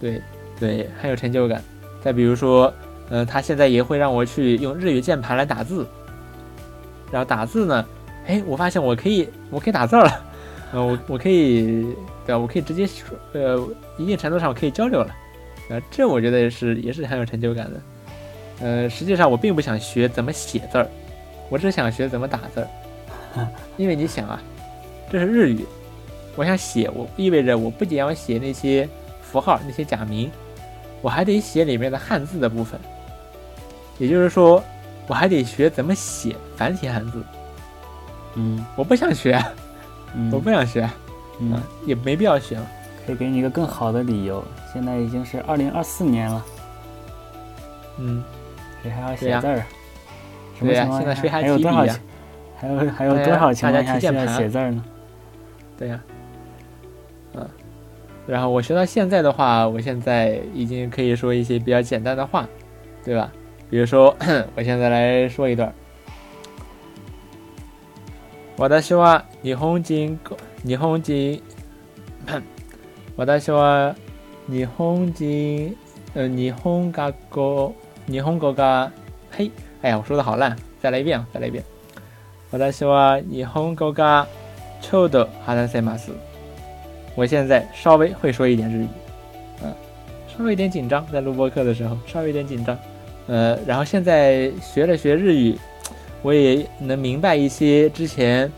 [0.00, 0.22] 对
[0.58, 1.62] 对，很有成就感。
[2.02, 2.72] 再比如说，
[3.10, 5.86] 呃，他现在也会让我去用日语键盘来打字。
[7.10, 7.84] 然后打字呢，
[8.26, 10.24] 哎，我发现我可以，我可以打字了。
[10.72, 11.82] 呃，我我可以，
[12.24, 12.38] 对吧？
[12.38, 15.14] 我可以直接说，呃，一定程度上我可以交流了。
[15.68, 17.80] 呃，这我觉得也是也是很有成就感的。
[18.60, 20.88] 呃，实际上我并不想学怎么写字儿，
[21.48, 23.46] 我只想学怎么打字儿。
[23.76, 24.40] 因为你想啊，
[25.10, 25.66] 这是日语。
[26.36, 28.88] 我想写，我意味着我不仅要写那些
[29.20, 30.30] 符号、那些假名，
[31.02, 32.78] 我还得写里面的汉字的部分。
[34.00, 34.60] 也就是说，
[35.06, 37.22] 我还得学怎么写繁体汉字。
[38.34, 39.38] 嗯，我不想学，
[40.14, 40.88] 嗯我不想学，
[41.38, 42.66] 嗯，也没必要学了。
[43.06, 44.42] 可以给你一个更好的理由。
[44.72, 46.44] 现在已经是二零二四年了，
[47.98, 48.24] 嗯，
[48.82, 49.62] 谁还要写字儿？
[50.58, 51.94] 什么情况下现在谁还还有多少？
[52.56, 54.84] 还有还有多少情况下需要写字儿呢？
[55.78, 56.00] 对呀、
[57.34, 57.44] 啊，
[58.26, 62.46] 然后我学到现在的话，我现在已经可以说一些比较简单的话，
[63.04, 63.32] 对吧？
[63.69, 64.15] 比如说，
[64.55, 65.73] 我现在来说一段。
[68.57, 71.41] 私は日本人こ日本人
[73.17, 73.93] 私は
[74.47, 75.75] 日本人
[76.13, 77.73] 呃日本学校
[78.07, 78.89] 日本語が
[79.29, 79.51] 嘿，
[79.81, 81.63] 哎呀，我说的好烂，再来一遍，再来一遍。
[82.49, 84.27] 私は日本語が
[84.81, 86.11] ちょうど話せます。
[87.15, 88.87] 我现在稍微会说一点日语，
[89.63, 89.73] 嗯，
[90.29, 92.77] 稍微有点紧张，在录播课的时候稍微有点紧张，
[93.30, 95.56] 呃，然后现在学了学日语，
[96.20, 98.50] 我也能明白一些之前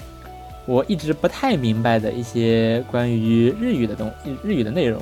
[0.64, 4.10] 我一直不太明白的一些关于日语的东
[4.42, 4.98] 日语的内容，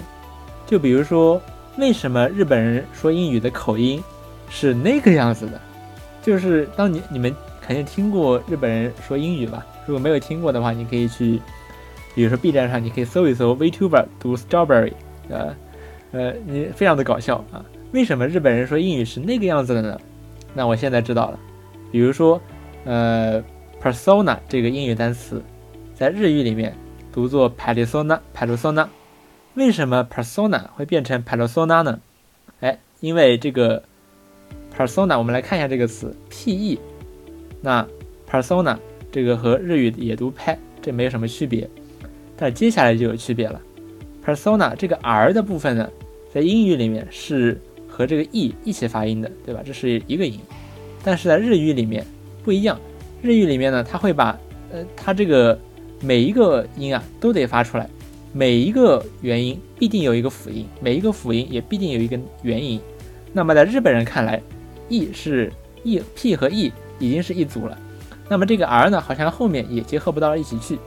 [0.66, 1.40] 就比如说
[1.76, 4.02] 为什么日本人说英语的口音
[4.48, 5.60] 是那个样子的，
[6.20, 9.64] 就是当你你们肯定听过日本人说英语吧？
[9.86, 11.40] 如果没有听过的话，你可以去，
[12.16, 14.94] 比如说 B 站上，你可以搜一搜 VTuber 读 Strawberry，
[15.28, 15.54] 呃，
[16.10, 17.64] 呃，你非常的搞笑啊！
[17.92, 20.00] 为什么日本人说英语是那个样子的呢？
[20.54, 21.38] 那我现在知道了，
[21.90, 22.40] 比如说，
[22.84, 23.42] 呃
[23.82, 25.42] ，persona 这个英语单词，
[25.94, 26.74] 在日语里面
[27.12, 28.86] 读作 persona，persona，
[29.54, 32.00] 为什么 persona 会变成 persona 呢？
[32.60, 33.82] 哎，因为这个
[34.76, 36.78] persona，我们来看一下这个词 pe，
[37.60, 37.86] 那
[38.30, 38.76] persona
[39.10, 41.68] 这个和日语也读 p，这没有什么区别，
[42.36, 43.60] 但接下来就有区别了。
[44.24, 45.88] persona 这个 r 的部分呢，
[46.32, 47.60] 在英语里面是
[48.00, 49.60] 和这个 e 一起发音的，对吧？
[49.62, 50.40] 这是一个音，
[51.04, 52.02] 但是在日语里面
[52.42, 52.80] 不一样。
[53.20, 54.38] 日语里面呢，它会把
[54.72, 55.58] 呃，它这个
[56.00, 57.86] 每一个音啊都得发出来，
[58.32, 62.80] 每一个元音必定有一个辅音，每一个辅音也必定有一个元音。
[63.34, 64.40] 那么在日本人看来
[64.88, 67.76] ，e 是 e p 和 e 已经是一组了，
[68.30, 70.78] 那么这个 r 呢，好像后面也结合不到一起去，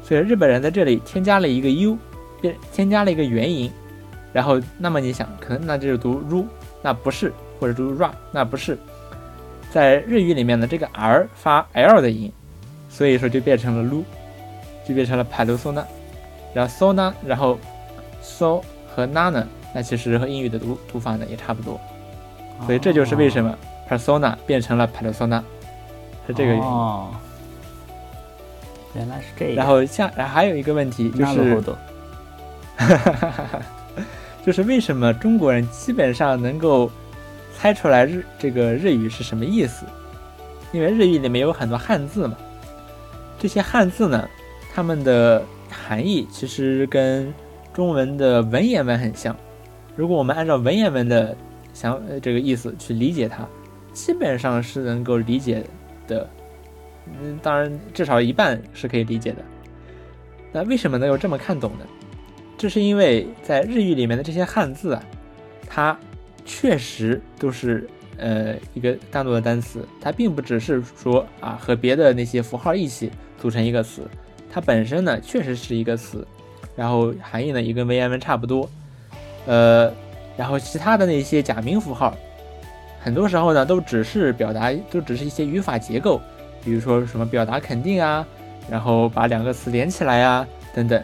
[0.00, 1.98] 所以日本人在这里添加了一个 u，
[2.40, 3.68] 变添加了一个元音，
[4.33, 6.45] 然后那么你想，可能那就是读 ru，
[6.81, 8.77] 那不是，或者读 ra，那不是，
[9.71, 12.31] 在日语里面呢，这个 r 发 l 的音，
[12.89, 14.03] 所以说就变成了 lu，
[14.87, 15.85] 就变成了 p a l u s o n a
[16.53, 17.57] 然后 so 呢，然后
[18.21, 18.61] so
[18.93, 21.79] 和 na 呢，那其实和英语的读读法呢也差不多，
[22.65, 23.55] 所以这就是为什么
[23.89, 25.41] persona 变成了 persona，
[26.27, 26.63] 是这个原因。
[26.63, 27.09] 哦，
[28.93, 29.55] 原来是这样。
[29.55, 31.75] 然后下，然后还有一个问题就なる是ほ，ど
[34.44, 36.90] 就是为什么中国人基本上能够
[37.56, 39.86] 猜出来日这个日语是什么意思？
[40.72, 42.36] 因为日语里面有很多汉字嘛，
[43.38, 44.28] 这些汉字呢，
[44.74, 47.32] 它们的含义其实跟
[47.72, 49.36] 中文的文言文很像。
[49.94, 51.36] 如果我们按照文言文的
[51.72, 53.46] 想这个意思去理解它，
[53.92, 55.62] 基本上是能够理解
[56.06, 56.28] 的。
[57.06, 59.38] 嗯，当然至少一半是可以理解的。
[60.52, 61.86] 那为什么能够这么看懂呢？
[62.62, 65.02] 这是因为在日语里面的这些汉字啊，
[65.68, 65.98] 它
[66.44, 74.08] 确实都是呃一个单独的单词，它并不只是说啊和别的那些符号一起组成一个词，
[74.48, 76.24] 它本身呢确实是一个词，
[76.76, 78.70] 然后含义呢也跟文言文差不多，
[79.46, 79.92] 呃，
[80.36, 82.16] 然后其他的那些假名符号，
[83.00, 86.20] 很多时候呢都只是表达，都只是一些语法结构，
[86.64, 88.24] 比如说什么表达肯定啊，
[88.70, 91.02] 然后把两个词连起来啊等等。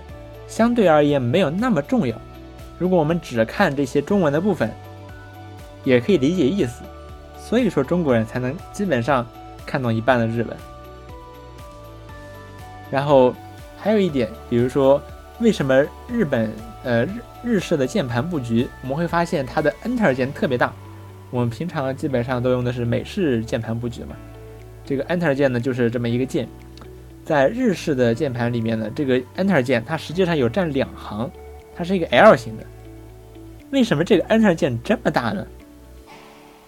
[0.49, 2.17] 相对而言没有那么重要。
[2.79, 4.69] 如果我们只看这些中文的部分，
[5.85, 6.83] 也可以理解意思。
[7.39, 9.27] 所以说中国人才能基本上
[9.65, 10.57] 看懂一半的日文。
[12.91, 13.35] 然后
[13.79, 15.01] 还有一点，比如说
[15.41, 16.53] 为什么日本
[16.85, 20.73] 呃日日式的键盘布局，我们会发现它的 Enter 键特别大。
[21.31, 24.17] 我们平常基本上都用的是美式键盘布局嘛，
[24.85, 26.49] 这个 Enter 键呢就是这么一个键，
[27.29, 31.31] 在日式的键盘里面呢，这个 Enter 键它实际上有占两行，
[31.77, 32.65] 它是一个 L 型的。
[33.71, 35.47] 为什么这个 Enter 键这么大呢？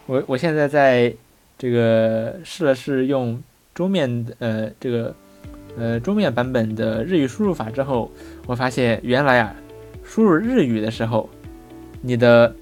[0.05, 1.15] 我我现在在
[1.57, 3.43] 这个试了试用
[3.73, 5.15] 桌面呃这个
[5.79, 8.11] 呃桌面版本的日语输入法之后，
[8.47, 9.57] 我发现原来啊，
[10.05, 11.27] 输入日语的时候，
[12.03, 12.55] 你的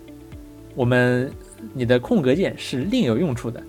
[0.76, 1.28] 我们
[1.74, 3.60] 你的空格键是另有用处的。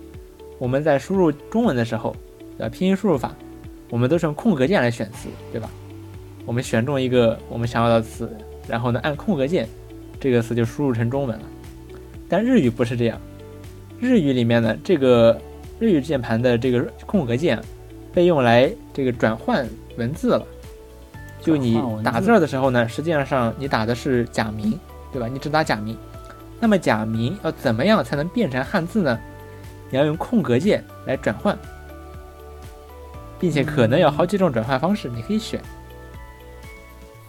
[0.56, 2.14] 我们在输入中文的时候，
[2.58, 3.34] 呃，拼音输入法，
[3.90, 5.68] 我们都是用空格键来选词，对吧？
[6.46, 8.34] 我们选中一个我们想要的词，
[8.66, 9.68] 然后呢按空格键，
[10.18, 11.44] 这个词就输入成中文了。
[12.28, 13.20] 但日语不是这样，
[13.98, 15.38] 日语里面呢，这个
[15.78, 17.60] 日语键盘的这个空格键
[18.14, 20.46] 被用来这个转换文字了。
[21.42, 24.78] 就你打字的时候呢，实际上你打的是假名，
[25.12, 25.26] 对吧？
[25.26, 25.96] 你只打假名。
[26.60, 29.18] 那么假名要怎么样才能变成汉字呢？
[29.90, 31.58] 你要用空格键来转换，
[33.40, 35.60] 并且可能有好几种转换方式，你可以选。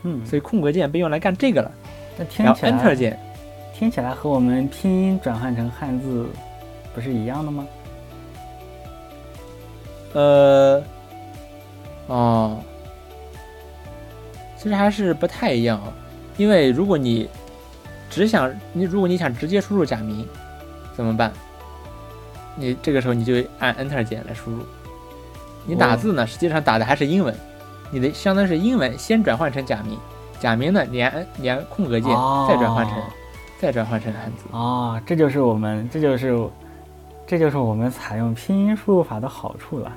[0.04, 1.72] 嗯，所以空格键被用来干这个了。
[2.18, 3.18] 那听起来 Enter 键，
[3.74, 6.28] 听起来和我们拼音转换成汉字
[6.94, 7.66] 不是一样的吗？
[10.14, 10.84] 呃，
[12.08, 12.60] 哦，
[14.58, 15.94] 其实还是不太一样啊。
[16.36, 17.30] 因为如果你
[18.10, 20.28] 只想你，如果你想直接输入假名，
[20.96, 21.32] 怎么办？
[22.56, 24.66] 你这个时候你就按 Enter 键来输入。
[25.66, 27.34] 你打字呢，实际上打的还是英文，
[27.92, 29.98] 你的相当于是英文先转换成假名，
[30.40, 32.96] 假名呢你按你按空格键哦再转换成、
[33.60, 34.46] 再转换成汉字。
[34.52, 36.36] 哦，这就是我们，这就是，
[37.28, 39.92] 这就是我们采用拼音输入法的好处了。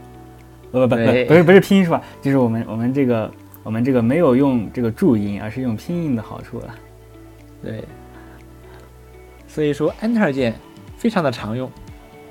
[0.72, 3.30] 呃，不不不是不是拼音输入法，就是我们我们这个
[3.62, 6.74] 我们这个没有用这个注音，而是用拼音的好处了。
[7.62, 7.82] 对，
[9.48, 10.54] 所以说 Enter 键
[10.98, 11.70] 非常的常用，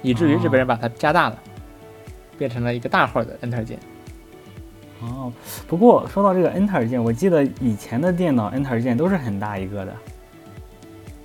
[0.02, 1.38] 以至于日本人把它加大了，
[2.38, 3.78] 变成了一个大号的 Enter 键。
[5.02, 5.32] 哦，
[5.68, 9.94] 不过说到这个 Enter 键，我记得以前的电脑 Enter 键都是很大一个的，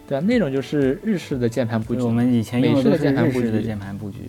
[0.08, 2.02] 对啊，那种就是日式的键盘布局。
[2.02, 4.28] 我们以前用的都是日式的键盘布局。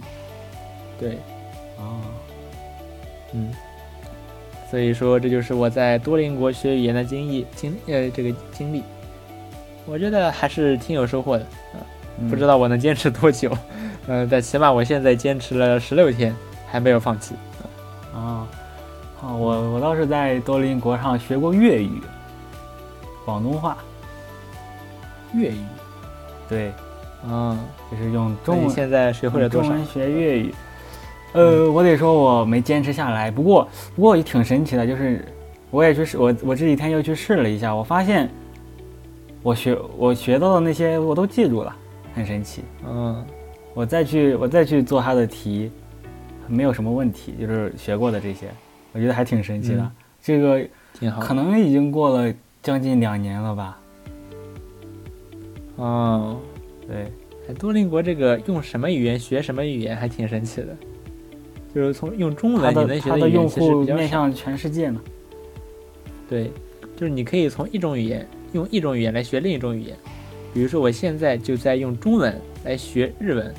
[0.99, 1.17] 对，
[1.77, 1.99] 哦，
[3.33, 3.51] 嗯，
[4.69, 8.83] 所以说这就是我在多邻国学语言的经历经呃这个经历，
[9.87, 11.45] 我觉得还是挺有收获的。
[12.29, 13.49] 不知道道我能坚持多久，
[14.07, 16.35] 嗯、但起码我现在坚持了十六天，
[16.71, 17.35] 还没有放弃。
[18.13, 18.47] 啊，
[19.19, 22.01] 好，我我倒是在多邻国上学过粤语、
[23.25, 23.77] 广东话，
[25.33, 25.63] 粤语，
[26.47, 26.71] 对，
[27.27, 27.57] 嗯，
[27.91, 29.69] 就是用中文现在学会了多少？
[29.69, 30.53] 中文学粤语。
[31.33, 35.23] 呃，我得说我没坚持下来，不过不过也挺神奇的，就是
[35.69, 38.27] 我也去试，我我这几天又去试了一下，我发现
[39.43, 41.75] 我学我学到的那些我都记住了，
[42.15, 42.63] 很神奇。
[42.83, 43.23] 嗯，
[43.75, 45.71] 我再去我再去做他的题，
[46.49, 48.47] 没有什么问题，就是学过的这些，
[48.91, 49.81] 我觉得还挺神奇的。
[49.81, 49.91] 嗯
[50.21, 50.61] 这个
[50.93, 51.21] 挺好。
[51.21, 53.79] 可能已经过了将近两年了吧？
[55.77, 56.37] 哦，
[56.85, 57.05] 对，
[57.47, 60.75] 哎多邻国这个用什么语言学什么语言还挺神奇的，
[61.73, 63.95] 就是从用中文你能学的能学语言用户其实比较。
[63.95, 64.99] 面向全世界呢。
[66.29, 66.51] 对，
[66.97, 69.95] 就是你可以从一种语言用一种语言来学另一种语言，
[70.53, 73.53] 比如说我现在就在用中文来学日文，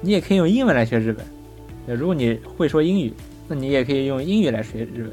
[0.00, 1.18] 你也可以用英文来学日文。
[1.86, 3.12] 呃如果你会说英语，
[3.48, 5.12] 那你也可以用英语来学日文。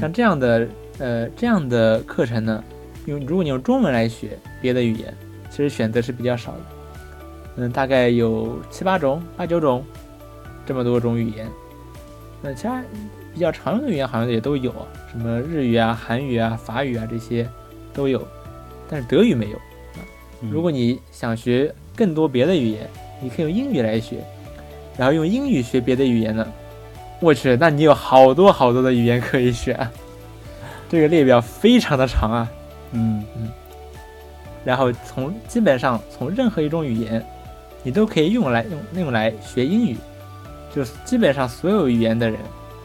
[0.00, 0.68] 像嗯，这样的
[0.98, 2.62] 呃这样的课程呢，
[3.06, 5.14] 用如果你用中文来学别的语言，
[5.50, 6.60] 其实选择是比较少的，
[7.56, 9.84] 嗯，大概有七八种、八九种
[10.66, 11.46] 这么多种语言。
[12.42, 12.82] 那其他
[13.32, 17.48] 比较常用的语言好像也都有啊，什么日语啊、韩语啊、法语啊这些
[17.94, 18.26] 都有，
[18.88, 19.58] 但是德语没有。
[20.42, 22.88] 嗯如果你想学更多别的语言，
[23.20, 24.18] 你可以用英语来学，
[24.98, 26.46] 然后用英语学别的语言呢，
[27.20, 29.90] 我去，那你有好多好多的语言可以选啊，
[30.90, 32.48] 这个列表非常的长啊。
[32.92, 33.24] 嗯。
[33.36, 33.48] 嗯。
[34.64, 37.24] 然后从基本上从任何一种语言，
[37.82, 39.96] 你都可以用来用用来学英语，
[40.74, 42.38] 就是基本上所有语言的人，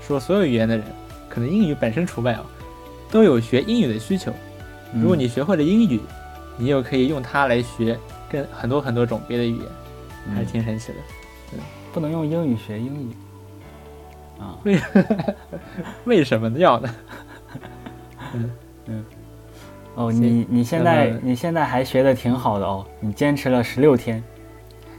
[0.08, 0.86] 说所有语言的人，
[1.28, 2.46] 可能英语本身除外啊，
[3.12, 4.32] 都有学英语的需求。
[4.94, 5.02] 嗯。
[5.02, 6.00] 如果你学会了英语，
[6.58, 7.98] 你又可以用它来学
[8.30, 9.66] 跟很多很多种别的语言，
[10.36, 10.52] 还是嗯。
[10.52, 10.98] 挺神奇的。
[11.94, 13.14] 不能用英语学英语
[14.40, 14.58] 啊。
[14.66, 14.80] 为
[16.06, 16.96] 为什么要呢？
[18.34, 18.52] 嗯
[18.88, 19.06] 嗯
[19.96, 24.24] 哦，你你现在你现在还学的挺好的哦，你坚持了十六天，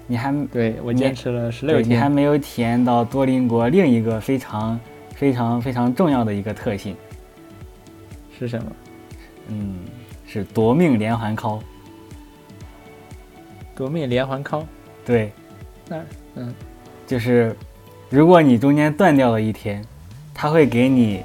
[0.07, 4.79] 你还对我坚持了十六天你还，没有体验到多邻国另一个非常
[5.17, 6.97] 非常非常重要的一个特性，
[8.39, 8.73] 是什么？
[9.49, 9.79] 嗯，
[10.27, 11.61] 是夺命连环 call。
[13.75, 14.65] 夺命连环 call。
[15.05, 15.33] 对，
[15.89, 16.01] 那
[16.37, 16.55] 嗯，
[17.07, 17.57] 就是
[18.11, 19.85] 如果你中间断掉了一天，
[20.35, 21.23] 他会给你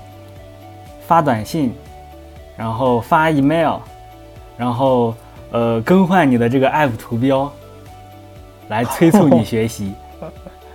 [1.08, 1.74] 发短信，
[2.56, 3.80] 然后发 email，
[4.58, 5.16] 然后
[5.52, 7.52] 呃更换你的这个 app 图标，
[8.68, 9.94] 来催促你学习。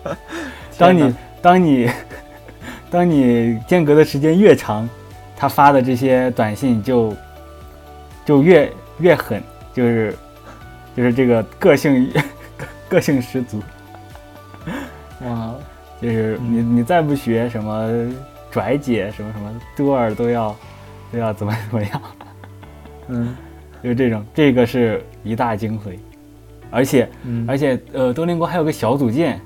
[0.76, 1.90] 当你当你
[2.90, 4.88] 当你间隔的时间越长，
[5.36, 7.14] 他发的这些短信就
[8.24, 9.42] 就越越狠，
[9.72, 10.16] 就是
[10.96, 12.12] 就是这个个性
[12.88, 13.62] 个性十足。
[15.24, 15.54] 哇，
[16.00, 18.12] 就是你你再不学什么
[18.50, 20.56] 拽姐什么什么多尔都要
[21.12, 22.02] 都要怎么怎么样，
[23.08, 23.36] 嗯。
[23.82, 25.98] 就这种，这个是一大精髓，
[26.70, 29.38] 而且嗯，而且呃，多邻国还有个小组件，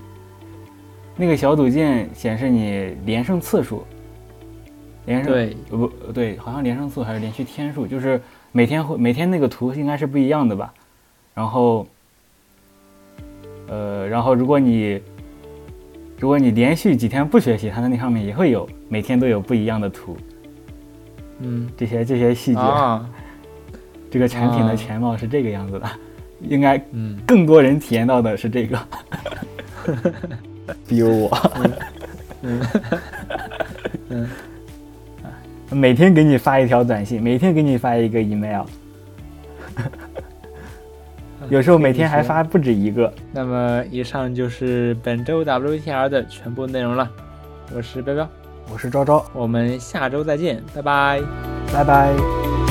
[1.17, 3.85] 那个小组件显示你连胜次数，
[5.07, 8.21] 连胜不呃对，好像连胜次数还是连续天数，就是
[8.53, 10.73] 每天会每天那个图应该是不一样的吧，
[11.35, 11.85] 然后
[13.67, 15.03] 呃然后如果你
[16.19, 20.17] 如果你连续几天不学习，它的那上面也会有每天都有不一样的图，
[21.41, 21.69] 嗯。
[21.77, 23.09] 这些这些细节，啊，
[24.11, 24.69] 这个产品啊。
[24.69, 25.89] 的全貌是这个样子的，
[26.41, 28.79] 应该嗯更多人体验到的是这个，
[30.89, 31.51] 比如我，
[32.43, 32.61] 嗯。
[34.11, 34.29] 嗯，
[35.71, 38.65] 每天给你发一条短信，每天给你发一个 email，
[41.51, 43.13] 有时候每天还发不止一个。
[43.33, 47.09] 那么以上就是本周 WTR 的全部内容了。
[47.75, 48.29] 我是彪彪，
[48.73, 51.21] 我是昭昭，我们下周再见，拜拜。
[51.73, 52.68] 拜拜。